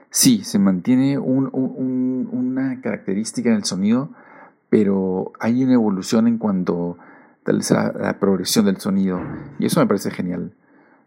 Sí, 0.09 0.43
se 0.43 0.59
mantiene 0.59 1.17
una 1.17 2.79
característica 2.81 3.49
en 3.49 3.55
el 3.55 3.63
sonido, 3.65 4.09
pero 4.69 5.33
hay 5.39 5.63
una 5.63 5.73
evolución 5.73 6.27
en 6.27 6.37
cuanto 6.37 6.97
tal 7.43 7.57
vez 7.57 7.71
a 7.71 7.91
la 7.91 8.19
progresión 8.19 8.65
del 8.65 8.77
sonido. 8.77 9.19
Y 9.59 9.65
eso 9.65 9.79
me 9.79 9.87
parece 9.87 10.11
genial. 10.11 10.53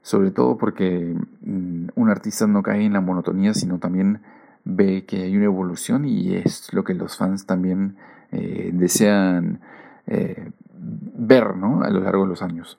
Sobre 0.02 0.30
todo 0.30 0.58
porque 0.58 1.16
mm, 1.42 1.86
un 1.94 2.10
artista 2.10 2.46
no 2.46 2.62
cae 2.62 2.84
en 2.84 2.92
la 2.92 3.00
monotonía, 3.00 3.54
sino 3.54 3.78
también 3.78 4.20
ve 4.66 5.04
que 5.06 5.22
hay 5.22 5.36
una 5.36 5.46
evolución 5.46 6.04
y 6.04 6.34
es 6.34 6.72
lo 6.72 6.82
que 6.82 6.92
los 6.92 7.16
fans 7.16 7.46
también 7.46 7.96
eh, 8.32 8.70
desean 8.72 9.60
eh, 10.08 10.50
ver 10.74 11.56
¿no? 11.56 11.82
a 11.82 11.90
lo 11.90 12.00
largo 12.00 12.24
de 12.24 12.30
los 12.30 12.42
años. 12.42 12.76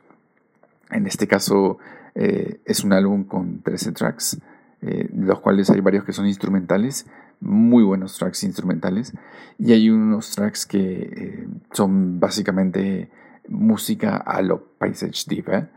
En 0.92 1.08
este 1.08 1.28
caso 1.28 1.78
eh, 2.14 2.60
es 2.66 2.84
un 2.84 2.92
álbum 2.92 3.24
con 3.24 3.62
13 3.62 3.94
tracks, 3.94 4.40
los 4.80 5.40
cuales 5.40 5.72
hay 5.72 5.82
varios 5.82 6.04
que 6.04 6.14
son 6.14 6.28
instrumentales, 6.28 7.08
muy 7.40 7.84
buenos 7.84 8.16
tracks 8.18 8.44
instrumentales, 8.44 9.12
y 9.58 9.74
hay 9.74 9.90
unos 9.90 10.36
tracks 10.36 10.68
que 10.68 11.48
son 11.72 12.20
básicamente 12.20 13.10
música 13.50 14.18
a 14.18 14.42
lo 14.44 14.64
Paysage 14.78 15.24
Deep. 15.28 15.68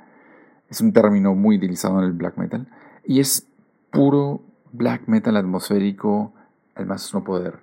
Es 0.68 0.82
un 0.82 0.92
término 0.92 1.34
muy 1.34 1.56
utilizado 1.56 1.98
en 2.00 2.04
el 2.04 2.12
black 2.12 2.36
metal, 2.36 2.68
y 3.06 3.20
es 3.20 3.46
puro 3.90 4.42
black 4.72 5.06
metal 5.06 5.36
atmosférico 5.36 6.32
al 6.74 6.86
más 6.86 7.12
no 7.14 7.24
poder. 7.24 7.58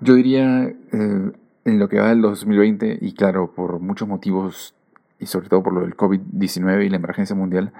Yo 0.00 0.14
diría 0.14 0.72
en 0.92 1.34
lo 1.64 1.88
que 1.88 2.00
va 2.00 2.08
del 2.08 2.22
2020, 2.22 2.98
y 3.00 3.12
claro, 3.12 3.52
por 3.52 3.80
muchos 3.80 4.08
motivos 4.08 4.74
y 5.18 5.26
sobre 5.26 5.48
todo 5.48 5.62
por 5.62 5.72
lo 5.72 5.80
del 5.80 5.96
COVID-19 5.96 6.86
y 6.86 6.88
la 6.88 6.96
emergencia 6.96 7.34
mundial, 7.34 7.72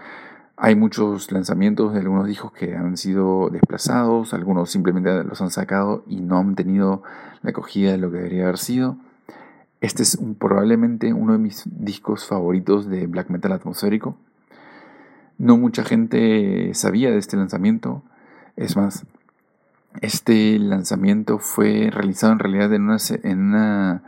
hay 0.56 0.74
muchos 0.74 1.30
lanzamientos 1.30 1.92
de 1.92 2.00
algunos 2.00 2.26
discos 2.26 2.50
que 2.52 2.74
han 2.74 2.96
sido 2.96 3.48
desplazados, 3.48 4.34
algunos 4.34 4.70
simplemente 4.70 5.22
los 5.22 5.40
han 5.40 5.50
sacado 5.50 6.02
y 6.08 6.20
no 6.20 6.38
han 6.38 6.56
tenido 6.56 7.04
la 7.42 7.50
acogida 7.50 7.92
de 7.92 7.98
lo 7.98 8.10
que 8.10 8.16
debería 8.16 8.42
haber 8.42 8.58
sido. 8.58 8.96
Este 9.80 10.02
es 10.02 10.18
probablemente 10.40 11.12
uno 11.12 11.34
de 11.34 11.38
mis 11.38 11.62
discos 11.64 12.26
favoritos 12.26 12.88
de 12.88 13.06
black 13.06 13.30
metal 13.30 13.52
atmosférico. 13.52 14.16
No 15.38 15.56
mucha 15.56 15.84
gente 15.84 16.74
sabía 16.74 17.12
de 17.12 17.18
este 17.18 17.36
lanzamiento. 17.36 18.02
Es 18.58 18.76
más, 18.76 19.06
este 20.02 20.58
lanzamiento 20.58 21.38
fue 21.38 21.90
realizado 21.92 22.32
en 22.32 22.38
realidad 22.40 22.74
en 22.74 22.82
una, 22.82 22.96
en 23.22 23.38
una 23.38 24.02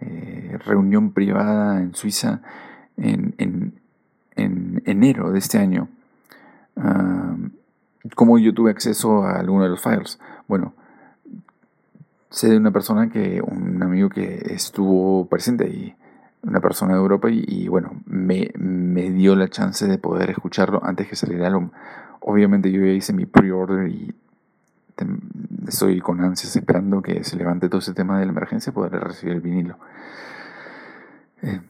eh, 0.00 0.56
reunión 0.64 1.10
privada 1.10 1.80
en 1.80 1.96
Suiza 1.96 2.40
en, 2.96 3.74
enero 4.36 5.32
de 5.32 5.38
este 5.40 5.58
año. 5.58 5.88
¿Cómo 8.14 8.38
yo 8.38 8.54
tuve 8.54 8.70
acceso 8.70 9.24
a 9.24 9.40
alguno 9.40 9.64
de 9.64 9.70
los 9.70 9.82
files? 9.82 10.20
Bueno, 10.46 10.74
sé 12.30 12.48
de 12.48 12.56
una 12.56 12.70
persona 12.70 13.10
que, 13.10 13.42
un 13.42 13.82
amigo 13.82 14.08
que 14.10 14.54
estuvo 14.54 15.26
presente 15.26 15.64
ahí, 15.64 15.96
una 16.42 16.60
persona 16.60 16.92
de 16.92 17.00
Europa, 17.00 17.28
y, 17.30 17.66
bueno, 17.66 18.00
me, 18.06 18.52
me, 18.56 19.10
dio 19.10 19.34
la 19.34 19.48
chance 19.48 19.88
de 19.88 19.98
poder 19.98 20.30
escucharlo 20.30 20.80
antes 20.84 21.08
que 21.08 21.16
saliera 21.16 21.48
el 21.48 21.54
álbum. 21.54 21.70
Obviamente 22.20 22.70
yo 22.70 22.80
ya 22.84 22.92
hice 22.92 23.12
mi 23.12 23.26
pre-order 23.26 23.88
y 23.88 24.14
estoy 25.66 26.00
con 26.00 26.20
ansias 26.20 26.56
esperando 26.56 27.02
que 27.02 27.22
se 27.24 27.36
levante 27.36 27.68
todo 27.68 27.80
ese 27.80 27.94
tema 27.94 28.18
de 28.18 28.26
la 28.26 28.32
emergencia 28.32 28.70
y 28.70 28.74
poder 28.74 28.92
recibir 28.92 29.34
el 29.34 29.40
vinilo. 29.40 29.78
Eh, 31.42 31.60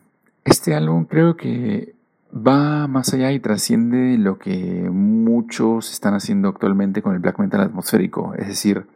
este 0.45 0.75
álbum 0.75 1.05
creo 1.05 1.37
que 1.37 1.95
va 2.35 2.87
más 2.89 3.13
allá 3.13 3.33
y 3.33 3.41
trasciende 3.41 4.17
lo 4.19 4.39
que 4.39 4.89
muchos 4.91 5.93
están 5.93 6.15
haciendo 6.15 6.49
actualmente 6.49 7.03
con 7.03 7.15
el 7.15 7.21
black 7.21 7.39
metal 7.39 7.61
atmosférico. 7.61 8.35
Es 8.35 8.49
decir, 8.49 8.87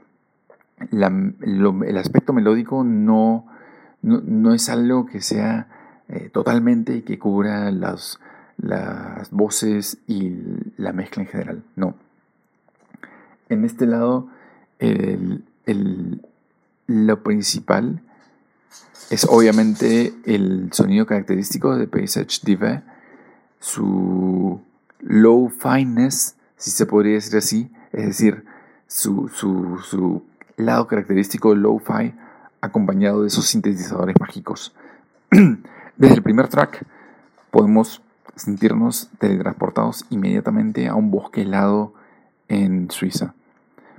el 0.90 1.96
aspecto 1.96 2.32
melódico 2.32 2.84
no, 2.84 3.46
no, 4.02 4.54
es 4.54 4.68
algo 4.68 5.06
que 5.06 5.20
sea 5.20 5.68
eh, 6.08 6.30
totalmente 6.32 7.02
que 7.04 7.18
cubra 7.18 7.70
las, 7.70 8.18
las 8.58 9.30
voces 9.30 9.98
y 10.06 10.32
la 10.76 10.92
mezcla 10.92 11.22
en 11.22 11.28
general. 11.28 11.62
No. 11.76 11.94
En 13.48 13.64
este 13.64 13.86
lado, 13.86 14.28
lo 16.86 17.22
principal 17.22 18.00
es 19.10 19.26
obviamente 19.28 20.14
el 20.24 20.70
sonido 20.72 21.06
característico 21.06 21.76
de 21.76 21.86
Paysage 21.86 22.40
Diva, 22.44 22.82
su 23.60 24.60
low 25.00 25.50
fineness, 25.50 26.36
si 26.56 26.70
se 26.70 26.86
podría 26.86 27.14
decir 27.14 27.36
así, 27.36 27.70
es 27.92 28.06
decir, 28.06 28.44
su, 28.86 29.28
su 29.28 30.22
lado 30.56 30.86
característico 30.86 31.54
low-fi 31.54 32.14
acompañado 32.60 33.22
de 33.22 33.28
esos 33.28 33.46
sintetizadores 33.46 34.16
mágicos. 34.20 34.74
Desde 35.96 36.14
el 36.14 36.22
primer 36.22 36.48
track 36.48 36.84
podemos 37.50 38.01
sentirnos 38.36 39.10
teletransportados 39.18 40.04
inmediatamente 40.10 40.88
a 40.88 40.94
un 40.94 41.10
bosque 41.10 41.42
helado 41.42 41.94
en 42.48 42.90
Suiza. 42.90 43.34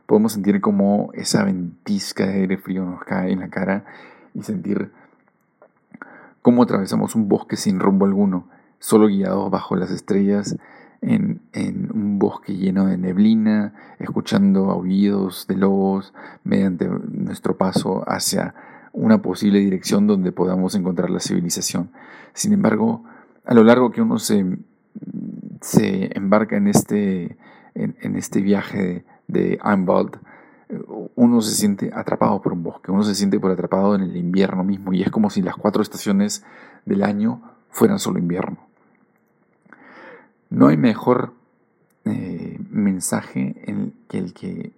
Podemos 0.06 0.34
sentir 0.34 0.62
como 0.62 1.12
esa 1.14 1.44
ventisca 1.44 2.26
de 2.26 2.34
aire 2.42 2.58
frío 2.58 2.86
nos 2.86 3.04
cae 3.04 3.32
en 3.32 3.40
la 3.40 3.50
cara 3.50 3.86
y 4.34 4.44
sentir 4.44 4.92
cómo 6.42 6.64
atravesamos 6.64 7.16
un 7.16 7.30
bosque 7.30 7.56
sin 7.56 7.80
rumbo 7.80 8.06
alguno, 8.06 8.48
solo 8.80 9.08
guiados 9.08 9.50
bajo 9.50 9.76
las 9.76 9.92
estrellas 9.92 10.58
en, 11.02 11.42
un 11.94 12.20
bosque 12.20 12.56
lleno 12.56 12.86
de 12.86 12.98
neblina, 12.98 13.74
escuchando 14.00 14.72
aullidos 14.72 15.48
de 15.48 15.56
lobos 15.56 16.14
mediante 16.44 16.88
nuestro 16.88 17.58
paso 17.58 18.04
hacia 18.08 18.56
una 18.94 19.22
posible 19.22 19.60
dirección 19.60 20.08
donde 20.08 20.32
podamos 20.32 20.76
encontrar 20.76 21.10
la 21.10 21.20
civilización. 21.20 21.90
Sin 22.34 22.54
embargo, 22.54 23.04
a 23.46 23.54
lo 23.54 23.64
largo 23.64 23.92
que 23.92 24.02
uno 24.02 24.20
se, 24.20 24.58
se 25.62 26.18
embarca 26.18 26.58
en 26.58 26.68
este, 26.68 27.38
en, 27.76 28.16
este 28.16 28.42
viaje 28.42 29.06
de, 29.28 29.60
de 29.60 29.60
uno 31.16 31.42
se 31.42 31.54
siente 31.54 31.92
atrapado 31.94 32.42
por 32.42 32.54
un 32.54 32.64
bosque, 32.64 32.92
uno 32.92 33.04
se 33.04 33.16
siente 33.16 33.40
por 33.40 33.52
atrapado 33.52 33.96
en 33.96 34.02
el 34.02 34.16
invierno 34.16 34.64
mismo 34.64 34.94
y 34.94 35.02
es 35.02 35.12
como 35.12 35.30
si 35.30 35.42
las 35.42 35.56
cuatro 35.56 35.82
estaciones 35.82 36.44
del 36.86 37.04
año 37.04 37.42
fueran 37.70 38.00
solo 38.00 38.20
invierno. 38.20 38.58
No 40.50 40.68
hay 40.68 40.78
mejor 40.78 41.34
eh, 42.06 42.60
mensaje 42.70 43.56
en 43.66 43.94
que 44.08 44.18
el 44.20 44.34
que 44.34 44.72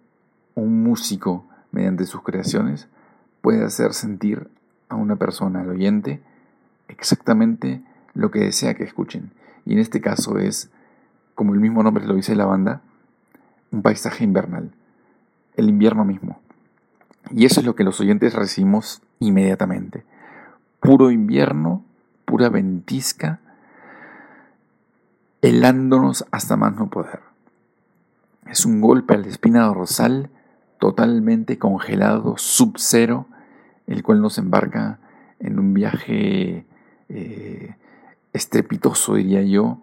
un 0.55 0.83
músico, 0.83 1.45
mediante 1.71 2.05
sus 2.05 2.21
creaciones, 2.23 2.87
puede 3.41 3.63
hacer 3.63 3.93
sentir 3.93 4.49
a 4.89 4.95
una 4.95 5.17
persona, 5.17 5.61
al 5.61 5.69
oyente, 5.69 6.21
exactamente 6.87 7.83
lo 8.15 8.31
que 8.31 8.39
desea 8.39 8.73
que 8.73 8.83
escuchen. 8.83 9.31
Y 9.65 9.73
en 9.73 9.79
este 9.79 10.01
caso 10.01 10.39
es, 10.39 10.71
como 11.35 11.53
el 11.53 11.59
mismo 11.59 11.83
nombre 11.83 12.07
lo 12.07 12.15
dice 12.15 12.35
la 12.35 12.45
banda, 12.45 12.81
un 13.71 13.81
paisaje 13.81 14.23
invernal, 14.23 14.71
el 15.55 15.69
invierno 15.69 16.05
mismo. 16.05 16.39
Y 17.31 17.45
eso 17.45 17.59
es 17.59 17.65
lo 17.65 17.75
que 17.75 17.83
los 17.83 17.99
oyentes 17.99 18.33
recibimos 18.33 19.01
inmediatamente. 19.19 20.03
Puro 20.79 21.11
invierno, 21.11 21.83
pura 22.25 22.49
ventisca, 22.49 23.39
helándonos 25.41 26.25
hasta 26.31 26.55
más 26.55 26.75
no 26.75 26.89
poder. 26.89 27.19
Es 28.47 28.65
un 28.65 28.79
golpe 28.79 29.15
a 29.15 29.17
la 29.17 29.27
espina 29.27 29.65
dorsal 29.65 30.29
totalmente 30.79 31.57
congelado, 31.57 32.37
sub-cero, 32.37 33.27
el 33.87 34.03
cual 34.03 34.21
nos 34.21 34.37
embarca 34.37 34.99
en 35.39 35.59
un 35.59 35.73
viaje 35.73 36.65
eh, 37.09 37.75
estrepitoso, 38.35 39.15
diría 39.15 39.41
yo, 39.41 39.79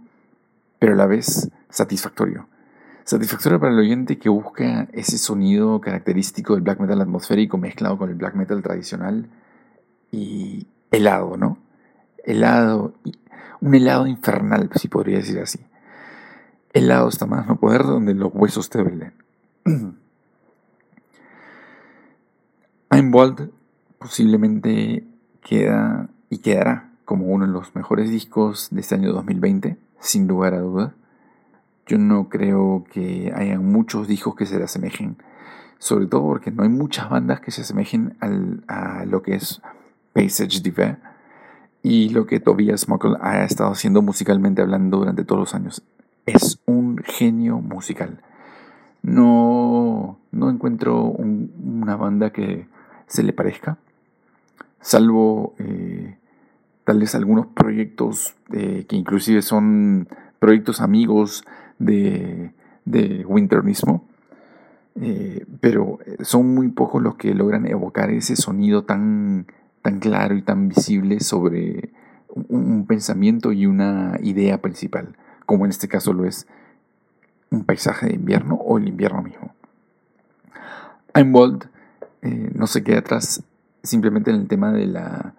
pero 0.78 0.92
a 0.92 0.96
la 0.96 1.06
vez 1.06 1.50
satisfactorio. 1.70 2.48
Satisfactorio 3.04 3.58
para 3.58 3.72
el 3.72 3.78
oyente 3.78 4.18
que 4.18 4.28
busca 4.28 4.88
ese 4.92 5.18
sonido 5.18 5.80
característico 5.80 6.54
del 6.54 6.62
black 6.62 6.78
metal 6.78 7.00
atmosférico 7.00 7.58
mezclado 7.58 7.98
con 7.98 8.10
el 8.10 8.14
black 8.14 8.34
metal 8.34 8.62
tradicional 8.62 9.26
y 10.12 10.66
helado, 10.90 11.36
¿no? 11.36 11.58
Helado, 12.24 12.94
un 13.60 13.74
helado 13.74 14.06
infernal, 14.06 14.70
si 14.76 14.88
podría 14.88 15.16
decir 15.16 15.40
así. 15.40 15.58
Helado 16.72 17.08
hasta 17.08 17.26
más 17.26 17.46
no 17.46 17.56
poder 17.56 17.82
donde 17.82 18.14
los 18.14 18.30
huesos 18.32 18.68
te 18.68 18.78
duelen. 18.78 19.14
Bold 23.10 23.50
posiblemente 23.98 25.04
queda 25.42 26.08
y 26.30 26.38
quedará 26.38 26.91
como 27.04 27.26
uno 27.26 27.46
de 27.46 27.52
los 27.52 27.74
mejores 27.74 28.10
discos 28.10 28.68
de 28.70 28.80
este 28.80 28.94
año 28.94 29.12
2020, 29.12 29.76
sin 30.00 30.26
lugar 30.26 30.54
a 30.54 30.60
duda. 30.60 30.94
Yo 31.86 31.98
no 31.98 32.28
creo 32.28 32.84
que 32.92 33.32
haya 33.34 33.58
muchos 33.58 34.08
discos 34.08 34.36
que 34.36 34.46
se 34.46 34.58
le 34.58 34.64
asemejen, 34.64 35.16
sobre 35.78 36.06
todo 36.06 36.22
porque 36.22 36.50
no 36.50 36.62
hay 36.62 36.68
muchas 36.68 37.10
bandas 37.10 37.40
que 37.40 37.50
se 37.50 37.62
asemejen 37.62 38.16
a 38.68 39.04
lo 39.04 39.22
que 39.22 39.34
es 39.34 39.60
Passage 40.12 40.60
Diva 40.62 40.98
y 41.82 42.10
lo 42.10 42.26
que 42.26 42.40
Tobias 42.40 42.88
Muckle 42.88 43.16
ha 43.20 43.44
estado 43.44 43.72
haciendo 43.72 44.02
musicalmente 44.02 44.62
hablando 44.62 44.98
durante 44.98 45.24
todos 45.24 45.40
los 45.40 45.54
años. 45.54 45.82
Es 46.26 46.60
un 46.66 46.98
genio 47.04 47.58
musical. 47.58 48.20
No, 49.02 50.18
no 50.30 50.50
encuentro 50.50 51.02
una 51.02 51.96
banda 51.96 52.30
que 52.30 52.68
se 53.08 53.24
le 53.24 53.32
parezca, 53.32 53.78
salvo 54.80 55.54
eh, 55.58 56.16
tal 56.84 56.98
vez 56.98 57.14
algunos 57.14 57.46
proyectos 57.46 58.34
eh, 58.52 58.84
que 58.88 58.96
inclusive 58.96 59.42
son 59.42 60.08
proyectos 60.38 60.80
amigos 60.80 61.44
de, 61.78 62.52
Winter 63.26 63.62
mismo, 63.62 64.04
eh, 65.00 65.46
pero 65.60 65.98
son 66.20 66.54
muy 66.54 66.68
pocos 66.68 67.02
los 67.02 67.16
que 67.16 67.34
logran 67.34 67.66
evocar 67.66 68.10
ese 68.10 68.36
sonido 68.36 68.84
tan, 68.84 69.46
tan 69.82 70.00
claro 70.00 70.36
y 70.36 70.42
tan 70.42 70.68
visible 70.68 71.20
sobre 71.20 71.90
un, 72.28 72.86
pensamiento 72.86 73.52
y 73.52 73.66
una 73.66 74.18
idea 74.22 74.60
principal, 74.60 75.16
como 75.46 75.64
en 75.64 75.70
este 75.70 75.88
caso 75.88 76.12
lo 76.12 76.24
es 76.24 76.46
un 77.50 77.64
paisaje 77.64 78.06
de 78.06 78.14
invierno 78.14 78.54
o 78.54 78.78
el 78.78 78.88
invierno 78.88 79.22
mismo. 79.22 79.54
Bold 81.26 81.68
eh, 82.22 82.50
no 82.54 82.66
se 82.66 82.82
queda 82.82 83.00
atrás 83.00 83.42
simplemente 83.82 84.30
en 84.30 84.36
el 84.36 84.48
tema 84.48 84.72
de 84.72 84.86
la, 84.86 85.34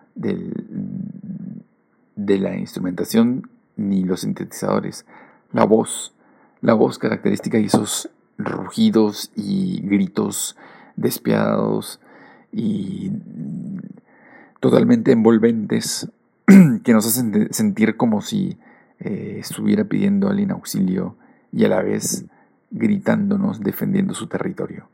de 2.15 2.37
la 2.39 2.55
instrumentación 2.57 3.49
ni 3.75 4.03
los 4.03 4.21
sintetizadores. 4.21 5.05
La 5.51 5.65
voz, 5.65 6.13
la 6.61 6.73
voz 6.73 6.99
característica 6.99 7.59
y 7.59 7.65
esos 7.65 8.09
rugidos 8.37 9.31
y 9.35 9.81
gritos 9.81 10.55
despiadados 10.95 11.99
y 12.51 13.11
totalmente 14.59 15.11
envolventes 15.11 16.09
que 16.83 16.93
nos 16.93 17.05
hacen 17.07 17.53
sentir 17.53 17.97
como 17.97 18.21
si 18.21 18.57
eh, 18.99 19.37
estuviera 19.39 19.85
pidiendo 19.85 20.27
a 20.27 20.31
alguien 20.31 20.51
auxilio 20.51 21.15
y 21.51 21.65
a 21.65 21.69
la 21.69 21.81
vez 21.81 22.25
gritándonos 22.71 23.61
defendiendo 23.61 24.13
su 24.13 24.27
territorio. 24.27 24.87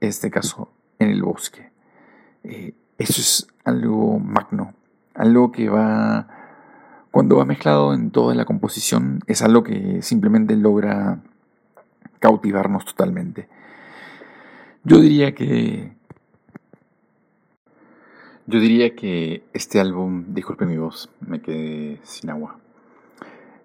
Este 0.00 0.30
caso 0.30 0.72
en 0.98 1.10
el 1.10 1.22
bosque. 1.22 1.70
Eh, 2.44 2.74
eso 2.98 3.20
es 3.20 3.46
algo 3.64 4.18
magno, 4.18 4.74
algo 5.14 5.52
que 5.52 5.68
va, 5.68 6.28
cuando 7.12 7.36
va 7.36 7.44
mezclado 7.44 7.94
en 7.94 8.10
toda 8.10 8.34
la 8.34 8.46
composición, 8.46 9.20
es 9.26 9.42
algo 9.42 9.62
que 9.62 10.02
simplemente 10.02 10.56
logra 10.56 11.20
cautivarnos 12.18 12.84
totalmente. 12.86 13.48
Yo 14.82 14.98
diría 14.98 15.34
que... 15.34 15.92
Yo 18.46 18.58
diría 18.58 18.96
que 18.96 19.44
este 19.52 19.78
álbum, 19.78 20.24
disculpe 20.28 20.66
mi 20.66 20.76
voz, 20.76 21.10
me 21.20 21.40
quedé 21.40 22.00
sin 22.02 22.30
agua. 22.30 22.56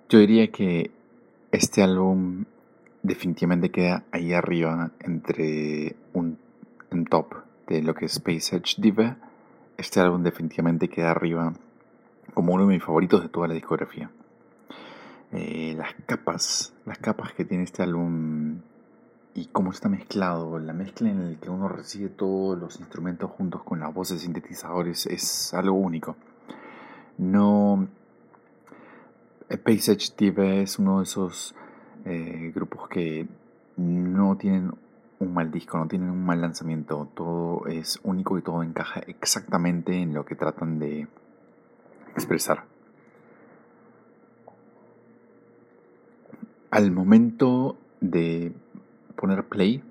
Yo 0.10 0.20
diría 0.20 0.52
que 0.52 0.92
este 1.52 1.82
álbum 1.82 2.46
definitivamente 3.02 3.72
queda 3.72 4.04
ahí 4.12 4.34
arriba 4.34 4.92
entre 5.00 5.96
un 6.14 6.38
top 7.10 7.34
de 7.68 7.82
lo 7.82 7.96
que 7.96 8.06
es 8.06 8.14
Space 8.14 8.56
Edge 8.56 8.76
Diva, 8.78 9.18
este 9.78 10.00
álbum 10.00 10.22
definitivamente 10.24 10.90
queda 10.90 11.12
arriba 11.12 11.54
como 12.34 12.54
uno 12.54 12.68
de 12.68 12.76
mis 12.76 12.84
favoritos 12.84 13.22
de 13.22 13.30
toda 13.30 13.48
la 13.48 13.54
discografía. 13.54 14.10
Eh, 15.32 15.76
las 15.78 15.94
capas, 16.06 16.74
las 16.86 16.98
capas 17.00 17.34
que 17.34 17.44
tiene 17.44 17.64
este 17.64 17.84
álbum 17.84 18.60
y 19.34 19.46
cómo 19.48 19.72
está 19.72 19.90
mezclado, 19.90 20.58
la 20.58 20.74
mezcla 20.74 21.10
en 21.10 21.32
la 21.34 21.40
que 21.40 21.50
uno 21.50 21.68
recibe 21.68 22.10
todos 22.10 22.58
los 22.58 22.80
instrumentos 22.80 23.30
juntos 23.32 23.62
con 23.64 23.80
las 23.80 23.94
voces 23.94 24.22
sintetizadores 24.22 25.06
es 25.06 25.54
algo 25.54 25.76
único. 25.76 26.16
No. 27.18 27.88
Space 29.50 29.92
Edge 29.92 30.14
Diva 30.18 30.46
es 30.46 30.80
uno 30.80 30.98
de 30.98 31.04
esos 31.04 31.56
eh, 32.06 32.52
grupos 32.54 32.90
que 32.90 33.28
no 33.78 34.38
tienen 34.38 34.72
un 35.20 35.34
mal 35.34 35.52
disco, 35.52 35.78
no 35.78 35.88
tienen 35.88 36.10
un 36.10 36.26
mal 36.26 36.42
lanzamiento, 36.42 37.08
todo 37.14 37.66
es 37.68 38.00
único 38.04 38.38
y 38.38 38.42
todo 38.42 38.64
encaja 38.64 39.02
exactamente 39.02 40.02
en 40.02 40.14
lo 40.14 40.26
que 40.26 40.36
tratan 40.36 40.80
de 40.80 41.08
expresar. 42.18 42.66
Al 46.72 46.92
momento 46.92 47.78
de 48.02 48.52
poner 49.16 49.46
play, 49.46 49.84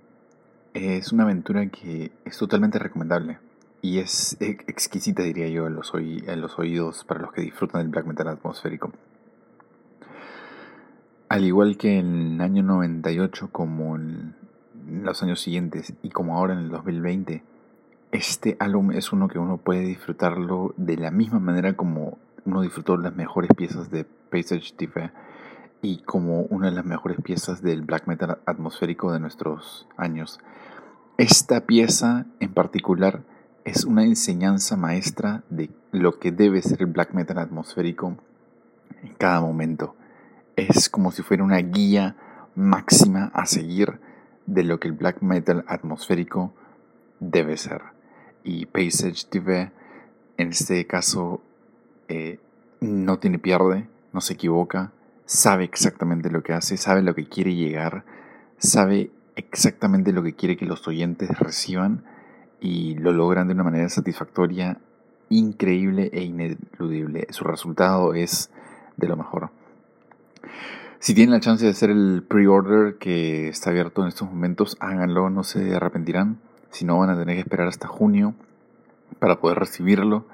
es 0.75 1.13
una 1.13 1.23
aventura 1.23 1.67
que 1.67 2.13
es 2.25 2.37
totalmente 2.37 2.79
recomendable 2.79 3.39
y 3.81 3.99
es 3.99 4.37
exquisita, 4.41 5.23
diría 5.23 5.49
yo, 5.49 5.67
en 5.67 5.75
los, 5.75 5.93
en 5.95 6.41
los 6.41 6.59
oídos 6.59 7.05
para 7.05 7.21
los 7.21 7.33
que 7.33 7.43
disfrutan 7.43 7.83
del 7.83 7.91
black 7.91 8.07
metal 8.07 8.29
atmosférico. 8.29 8.93
Al 11.29 11.45
igual 11.45 11.77
que 11.77 11.99
en 11.99 12.35
el 12.35 12.41
año 12.41 12.63
98, 12.63 13.49
como 13.51 13.97
en 13.97 14.35
los 15.03 15.23
años 15.23 15.41
siguientes 15.41 15.95
y 16.03 16.11
como 16.11 16.37
ahora 16.37 16.55
en 16.55 16.61
el 16.61 16.69
2020, 16.69 17.43
este 18.17 18.57
álbum 18.61 18.93
es 18.93 19.13
uno 19.13 19.29
que 19.29 19.39
uno 19.39 19.59
puede 19.59 19.83
disfrutarlo 19.83 20.75
de 20.79 20.97
la 20.97 21.11
misma 21.11 21.39
manera 21.39 21.75
como 21.75 22.17
uno 22.47 22.63
disfrutó 22.63 22.97
las 22.97 23.15
mejores 23.15 23.51
piezas 23.55 23.91
de 23.91 24.05
Passage 24.05 24.73
TV 24.75 25.11
y 25.83 25.99
como 25.99 26.41
una 26.43 26.71
de 26.71 26.77
las 26.77 26.85
mejores 26.87 27.21
piezas 27.21 27.63
del 27.63 27.83
black 27.83 28.07
metal 28.07 28.39
atmosférico 28.47 29.13
de 29.13 29.21
nuestros 29.21 29.87
años. 29.99 30.41
Esta 31.19 31.67
pieza 31.67 32.25
en 32.41 32.55
particular 32.55 33.23
es 33.65 33.85
una 33.85 34.05
enseñanza 34.05 34.77
maestra 34.77 35.43
de 35.51 35.71
lo 35.93 36.19
que 36.19 36.33
debe 36.33 36.63
ser 36.63 36.81
el 36.81 36.87
black 36.87 37.13
metal 37.13 37.39
atmosférico 37.39 38.17
en 39.03 39.13
cada 39.19 39.41
momento. 39.43 39.95
Es 40.57 40.89
como 40.89 41.13
si 41.13 41.23
fuera 41.23 41.45
una 41.45 41.59
guía 41.59 42.17
máxima 42.55 43.31
a 43.35 43.45
seguir 43.45 44.01
de 44.47 44.65
lo 44.65 44.81
que 44.81 44.89
el 44.89 44.95
black 44.95 45.21
metal 45.21 45.65
atmosférico 45.69 46.55
debe 47.21 47.59
ser. 47.59 47.96
Y 48.47 48.67
Passage 48.67 49.27
TV 49.29 49.73
en 50.37 50.51
este 50.51 50.87
caso 50.87 51.43
eh, 52.09 52.39
no 52.81 53.19
tiene 53.19 53.41
pierde, 53.41 53.89
no 54.13 54.21
se 54.21 54.35
equivoca, 54.35 54.93
sabe 55.25 55.65
exactamente 55.65 56.31
lo 56.31 56.45
que 56.45 56.53
hace, 56.53 56.77
sabe 56.77 57.03
lo 57.03 57.15
que 57.15 57.29
quiere 57.29 57.57
llegar, 57.57 58.05
sabe 58.59 59.11
exactamente 59.35 60.13
lo 60.13 60.23
que 60.23 60.35
quiere 60.35 60.57
que 60.57 60.65
los 60.65 60.87
oyentes 60.87 61.29
reciban 61.41 62.05
y 62.61 62.95
lo 62.95 63.13
logran 63.13 63.49
de 63.49 63.55
una 63.55 63.65
manera 63.65 63.89
satisfactoria, 63.89 64.79
increíble 65.29 66.11
e 66.13 66.23
ineludible. 66.23 67.27
Su 67.31 67.43
resultado 67.43 68.15
es 68.15 68.51
de 68.97 69.09
lo 69.09 69.17
mejor. 69.17 69.51
Si 71.01 71.15
tienen 71.15 71.33
la 71.33 71.41
chance 71.41 71.65
de 71.65 71.73
hacer 71.73 71.91
el 71.91 72.25
pre-order 72.27 72.97
que 72.97 73.49
está 73.49 73.71
abierto 73.71 74.03
en 74.03 74.09
estos 74.09 74.29
momentos, 74.29 74.77
háganlo, 74.79 75.31
no 75.31 75.43
se 75.43 75.75
arrepentirán. 75.75 76.39
Si 76.77 76.85
no, 76.85 76.99
van 76.99 77.09
a 77.09 77.17
tener 77.17 77.37
que 77.37 77.41
esperar 77.41 77.69
hasta 77.69 77.89
junio 77.89 78.35
para 79.19 79.41
poder 79.41 79.59
recibirlo. 79.59 80.27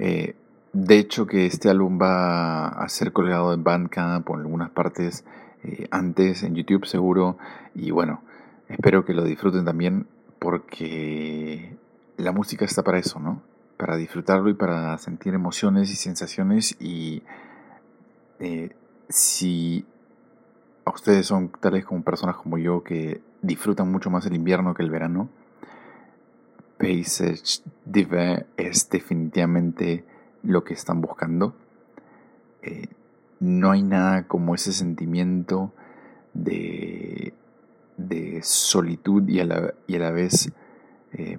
Eh, 0.00 0.34
de 0.72 0.98
hecho, 0.98 1.24
que 1.24 1.46
este 1.46 1.70
álbum 1.70 2.00
va 2.02 2.66
a 2.66 2.88
ser 2.88 3.12
colgado 3.12 3.54
en 3.54 3.62
Bandcamp 3.62 4.26
por 4.26 4.40
algunas 4.40 4.70
partes 4.70 5.24
eh, 5.62 5.86
antes, 5.92 6.42
en 6.42 6.56
YouTube 6.56 6.84
seguro. 6.84 7.38
Y 7.76 7.92
bueno, 7.92 8.22
espero 8.68 9.04
que 9.04 9.14
lo 9.14 9.22
disfruten 9.22 9.64
también 9.64 10.08
porque 10.40 11.76
la 12.16 12.32
música 12.32 12.64
está 12.64 12.82
para 12.82 12.98
eso, 12.98 13.20
¿no? 13.20 13.40
Para 13.76 13.94
disfrutarlo 13.94 14.50
y 14.50 14.54
para 14.54 14.98
sentir 14.98 15.32
emociones 15.32 15.92
y 15.92 15.94
sensaciones. 15.94 16.76
Y 16.80 17.22
eh, 18.40 18.70
si 19.08 19.86
a 20.84 20.90
ustedes 20.90 21.24
son 21.24 21.50
tales 21.50 21.84
como 21.84 22.02
personas 22.02 22.34
como 22.34 22.58
yo 22.58 22.82
que 22.82 23.22
disfrutan 23.42 23.92
mucho 23.92 24.10
más 24.10 24.26
el 24.26 24.34
invierno 24.34 24.74
que 24.74 24.82
el 24.82 24.90
verano, 24.90 25.28
Passage 26.78 27.62
Diva 27.84 28.44
es 28.56 28.88
definitivamente 28.90 30.04
lo 30.42 30.64
que 30.64 30.74
están 30.74 31.00
buscando. 31.00 31.54
Eh, 32.62 32.88
no 33.40 33.70
hay 33.70 33.82
nada 33.82 34.26
como 34.26 34.54
ese 34.54 34.72
sentimiento 34.72 35.72
de, 36.32 37.34
de 37.96 38.40
solitud 38.42 39.28
y 39.28 39.40
a 39.40 39.44
la, 39.44 39.74
y 39.86 39.96
a 39.96 39.98
la 39.98 40.10
vez 40.10 40.50
eh, 41.12 41.38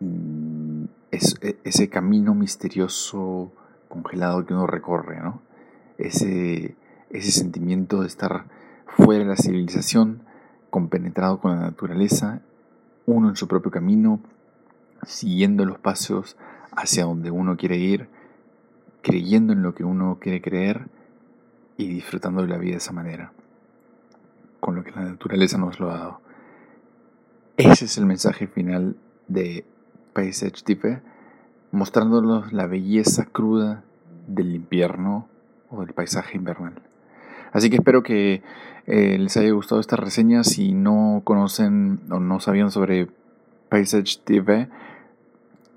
mm, 0.00 0.84
e, 1.12 1.56
ese 1.64 1.88
camino 1.88 2.34
misterioso 2.34 3.52
congelado 3.88 4.44
que 4.44 4.54
uno 4.54 4.66
recorre, 4.66 5.20
¿no? 5.20 5.42
Ese, 5.98 6.74
ese 7.10 7.30
sentimiento 7.30 8.00
de 8.00 8.08
estar 8.08 8.46
fuera 8.86 9.24
de 9.24 9.30
la 9.30 9.36
civilización, 9.36 10.22
compenetrado 10.70 11.38
con 11.40 11.52
la 11.52 11.60
naturaleza 11.60 12.42
uno 13.06 13.28
en 13.28 13.36
su 13.36 13.48
propio 13.48 13.70
camino, 13.70 14.20
siguiendo 15.02 15.64
los 15.64 15.78
pasos 15.78 16.36
hacia 16.72 17.04
donde 17.04 17.30
uno 17.30 17.56
quiere 17.56 17.76
ir, 17.76 18.08
creyendo 19.02 19.52
en 19.52 19.62
lo 19.62 19.74
que 19.74 19.84
uno 19.84 20.18
quiere 20.20 20.40
creer 20.40 20.88
y 21.76 21.88
disfrutando 21.88 22.42
de 22.42 22.48
la 22.48 22.58
vida 22.58 22.72
de 22.72 22.78
esa 22.78 22.92
manera, 22.92 23.32
con 24.60 24.74
lo 24.74 24.84
que 24.84 24.92
la 24.92 25.02
naturaleza 25.02 25.58
nos 25.58 25.78
lo 25.78 25.90
ha 25.90 25.98
dado. 25.98 26.20
Ese 27.56 27.84
es 27.84 27.98
el 27.98 28.06
mensaje 28.06 28.46
final 28.46 28.96
de 29.28 29.64
Passage 30.12 30.62
TV, 30.64 31.02
mostrándonos 31.70 32.52
la 32.52 32.66
belleza 32.66 33.26
cruda 33.26 33.84
del 34.26 34.54
invierno 34.54 35.28
o 35.70 35.80
del 35.80 35.92
paisaje 35.92 36.36
invernal. 36.36 36.83
Así 37.54 37.70
que 37.70 37.76
espero 37.76 38.02
que 38.02 38.42
eh, 38.86 39.16
les 39.18 39.36
haya 39.36 39.52
gustado 39.52 39.80
esta 39.80 39.96
reseña. 39.96 40.42
Si 40.42 40.74
no 40.74 41.22
conocen 41.24 42.00
o 42.10 42.18
no 42.18 42.40
sabían 42.40 42.72
sobre 42.72 43.08
Passage 43.68 44.18
TV, 44.24 44.68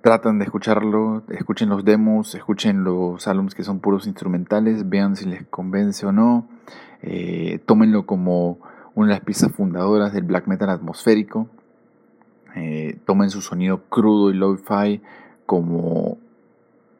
tratan 0.01 0.39
de 0.39 0.45
escucharlo, 0.45 1.21
escuchen 1.29 1.69
los 1.69 1.85
demos, 1.85 2.33
escuchen 2.33 2.83
los 2.83 3.27
álbumes 3.27 3.53
que 3.53 3.63
son 3.63 3.79
puros 3.79 4.07
instrumentales, 4.07 4.89
vean 4.89 5.15
si 5.15 5.25
les 5.25 5.45
convence 5.47 6.05
o 6.07 6.11
no. 6.11 6.47
Eh, 7.03 7.59
tómenlo 7.67 8.07
como 8.07 8.57
una 8.95 9.09
de 9.09 9.13
las 9.13 9.23
piezas 9.23 9.51
fundadoras 9.51 10.13
del 10.13 10.23
black 10.23 10.47
metal 10.47 10.71
atmosférico. 10.71 11.47
Eh, 12.55 12.97
tomen 13.05 13.29
su 13.29 13.41
sonido 13.41 13.83
crudo 13.83 14.31
y 14.31 14.33
lo-fi 14.33 14.99
como 15.45 16.17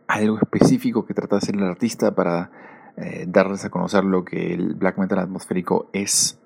algo 0.08 0.38
específico 0.38 1.08
que 1.08 1.16
trata 1.16 1.38
de 1.38 1.40
hacer 1.40 1.56
el 1.56 1.64
artista 1.64 2.14
para 2.14 2.52
eh, 3.00 3.26
darles 3.28 3.64
a 3.64 3.70
conocer 3.70 4.04
lo 4.04 4.26
que 4.26 4.56
el 4.56 4.74
black 4.74 4.98
metal 4.98 5.20
atmosférico 5.20 5.88
es 5.94 6.40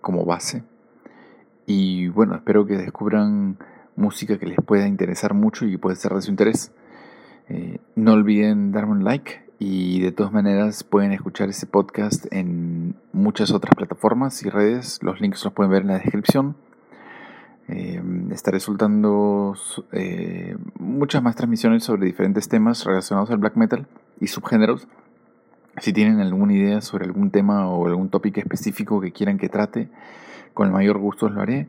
como 0.00 0.24
base. 0.24 0.64
Y 1.64 2.08
bueno, 2.08 2.34
espero 2.34 2.66
que 2.66 2.76
descubran 2.76 3.56
música 3.94 4.36
que 4.36 4.46
les 4.46 4.58
pueda 4.58 4.88
interesar 4.88 5.32
mucho 5.32 5.66
y 5.66 5.76
puede 5.76 5.94
ser 5.94 6.12
de 6.12 6.22
su 6.22 6.30
interés. 6.30 6.72
Eh, 7.48 7.78
no 7.94 8.14
olviden 8.14 8.72
darme 8.72 8.92
un 8.92 9.04
like 9.04 9.44
y 9.60 10.00
de 10.00 10.10
todas 10.10 10.32
maneras 10.32 10.82
pueden 10.82 11.12
escuchar 11.12 11.48
este 11.48 11.66
podcast 11.66 12.26
en 12.32 12.96
muchas 13.12 13.52
otras 13.52 13.72
plataformas 13.76 14.42
y 14.42 14.50
redes. 14.50 15.00
Los 15.04 15.20
links 15.20 15.44
los 15.44 15.52
pueden 15.52 15.70
ver 15.70 15.82
en 15.82 15.88
la 15.88 15.98
descripción. 15.98 16.56
Eh, 17.68 18.02
estaré 18.32 18.58
soltando 18.58 19.54
muchas 20.80 21.22
más 21.22 21.36
transmisiones 21.36 21.84
sobre 21.84 22.06
diferentes 22.06 22.48
temas 22.48 22.84
relacionados 22.84 23.30
al 23.30 23.38
black 23.38 23.54
metal 23.54 23.86
y 24.18 24.26
subgéneros. 24.26 24.88
Si 25.80 25.94
tienen 25.94 26.20
alguna 26.20 26.52
idea 26.52 26.80
sobre 26.82 27.06
algún 27.06 27.30
tema 27.30 27.68
o 27.68 27.86
algún 27.86 28.10
tópico 28.10 28.38
específico 28.38 29.00
que 29.00 29.12
quieran 29.12 29.38
que 29.38 29.48
trate, 29.48 29.88
con 30.54 30.66
el 30.66 30.72
mayor 30.72 30.98
gusto 30.98 31.28
lo 31.28 31.40
haré. 31.40 31.68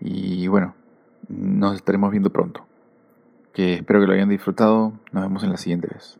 Y 0.00 0.48
bueno, 0.48 0.74
nos 1.28 1.76
estaremos 1.76 2.10
viendo 2.10 2.30
pronto. 2.30 2.66
Que 3.52 3.74
espero 3.74 4.00
que 4.00 4.08
lo 4.08 4.12
hayan 4.12 4.28
disfrutado. 4.28 4.92
Nos 5.12 5.22
vemos 5.22 5.44
en 5.44 5.50
la 5.50 5.56
siguiente 5.56 5.86
vez. 5.86 6.18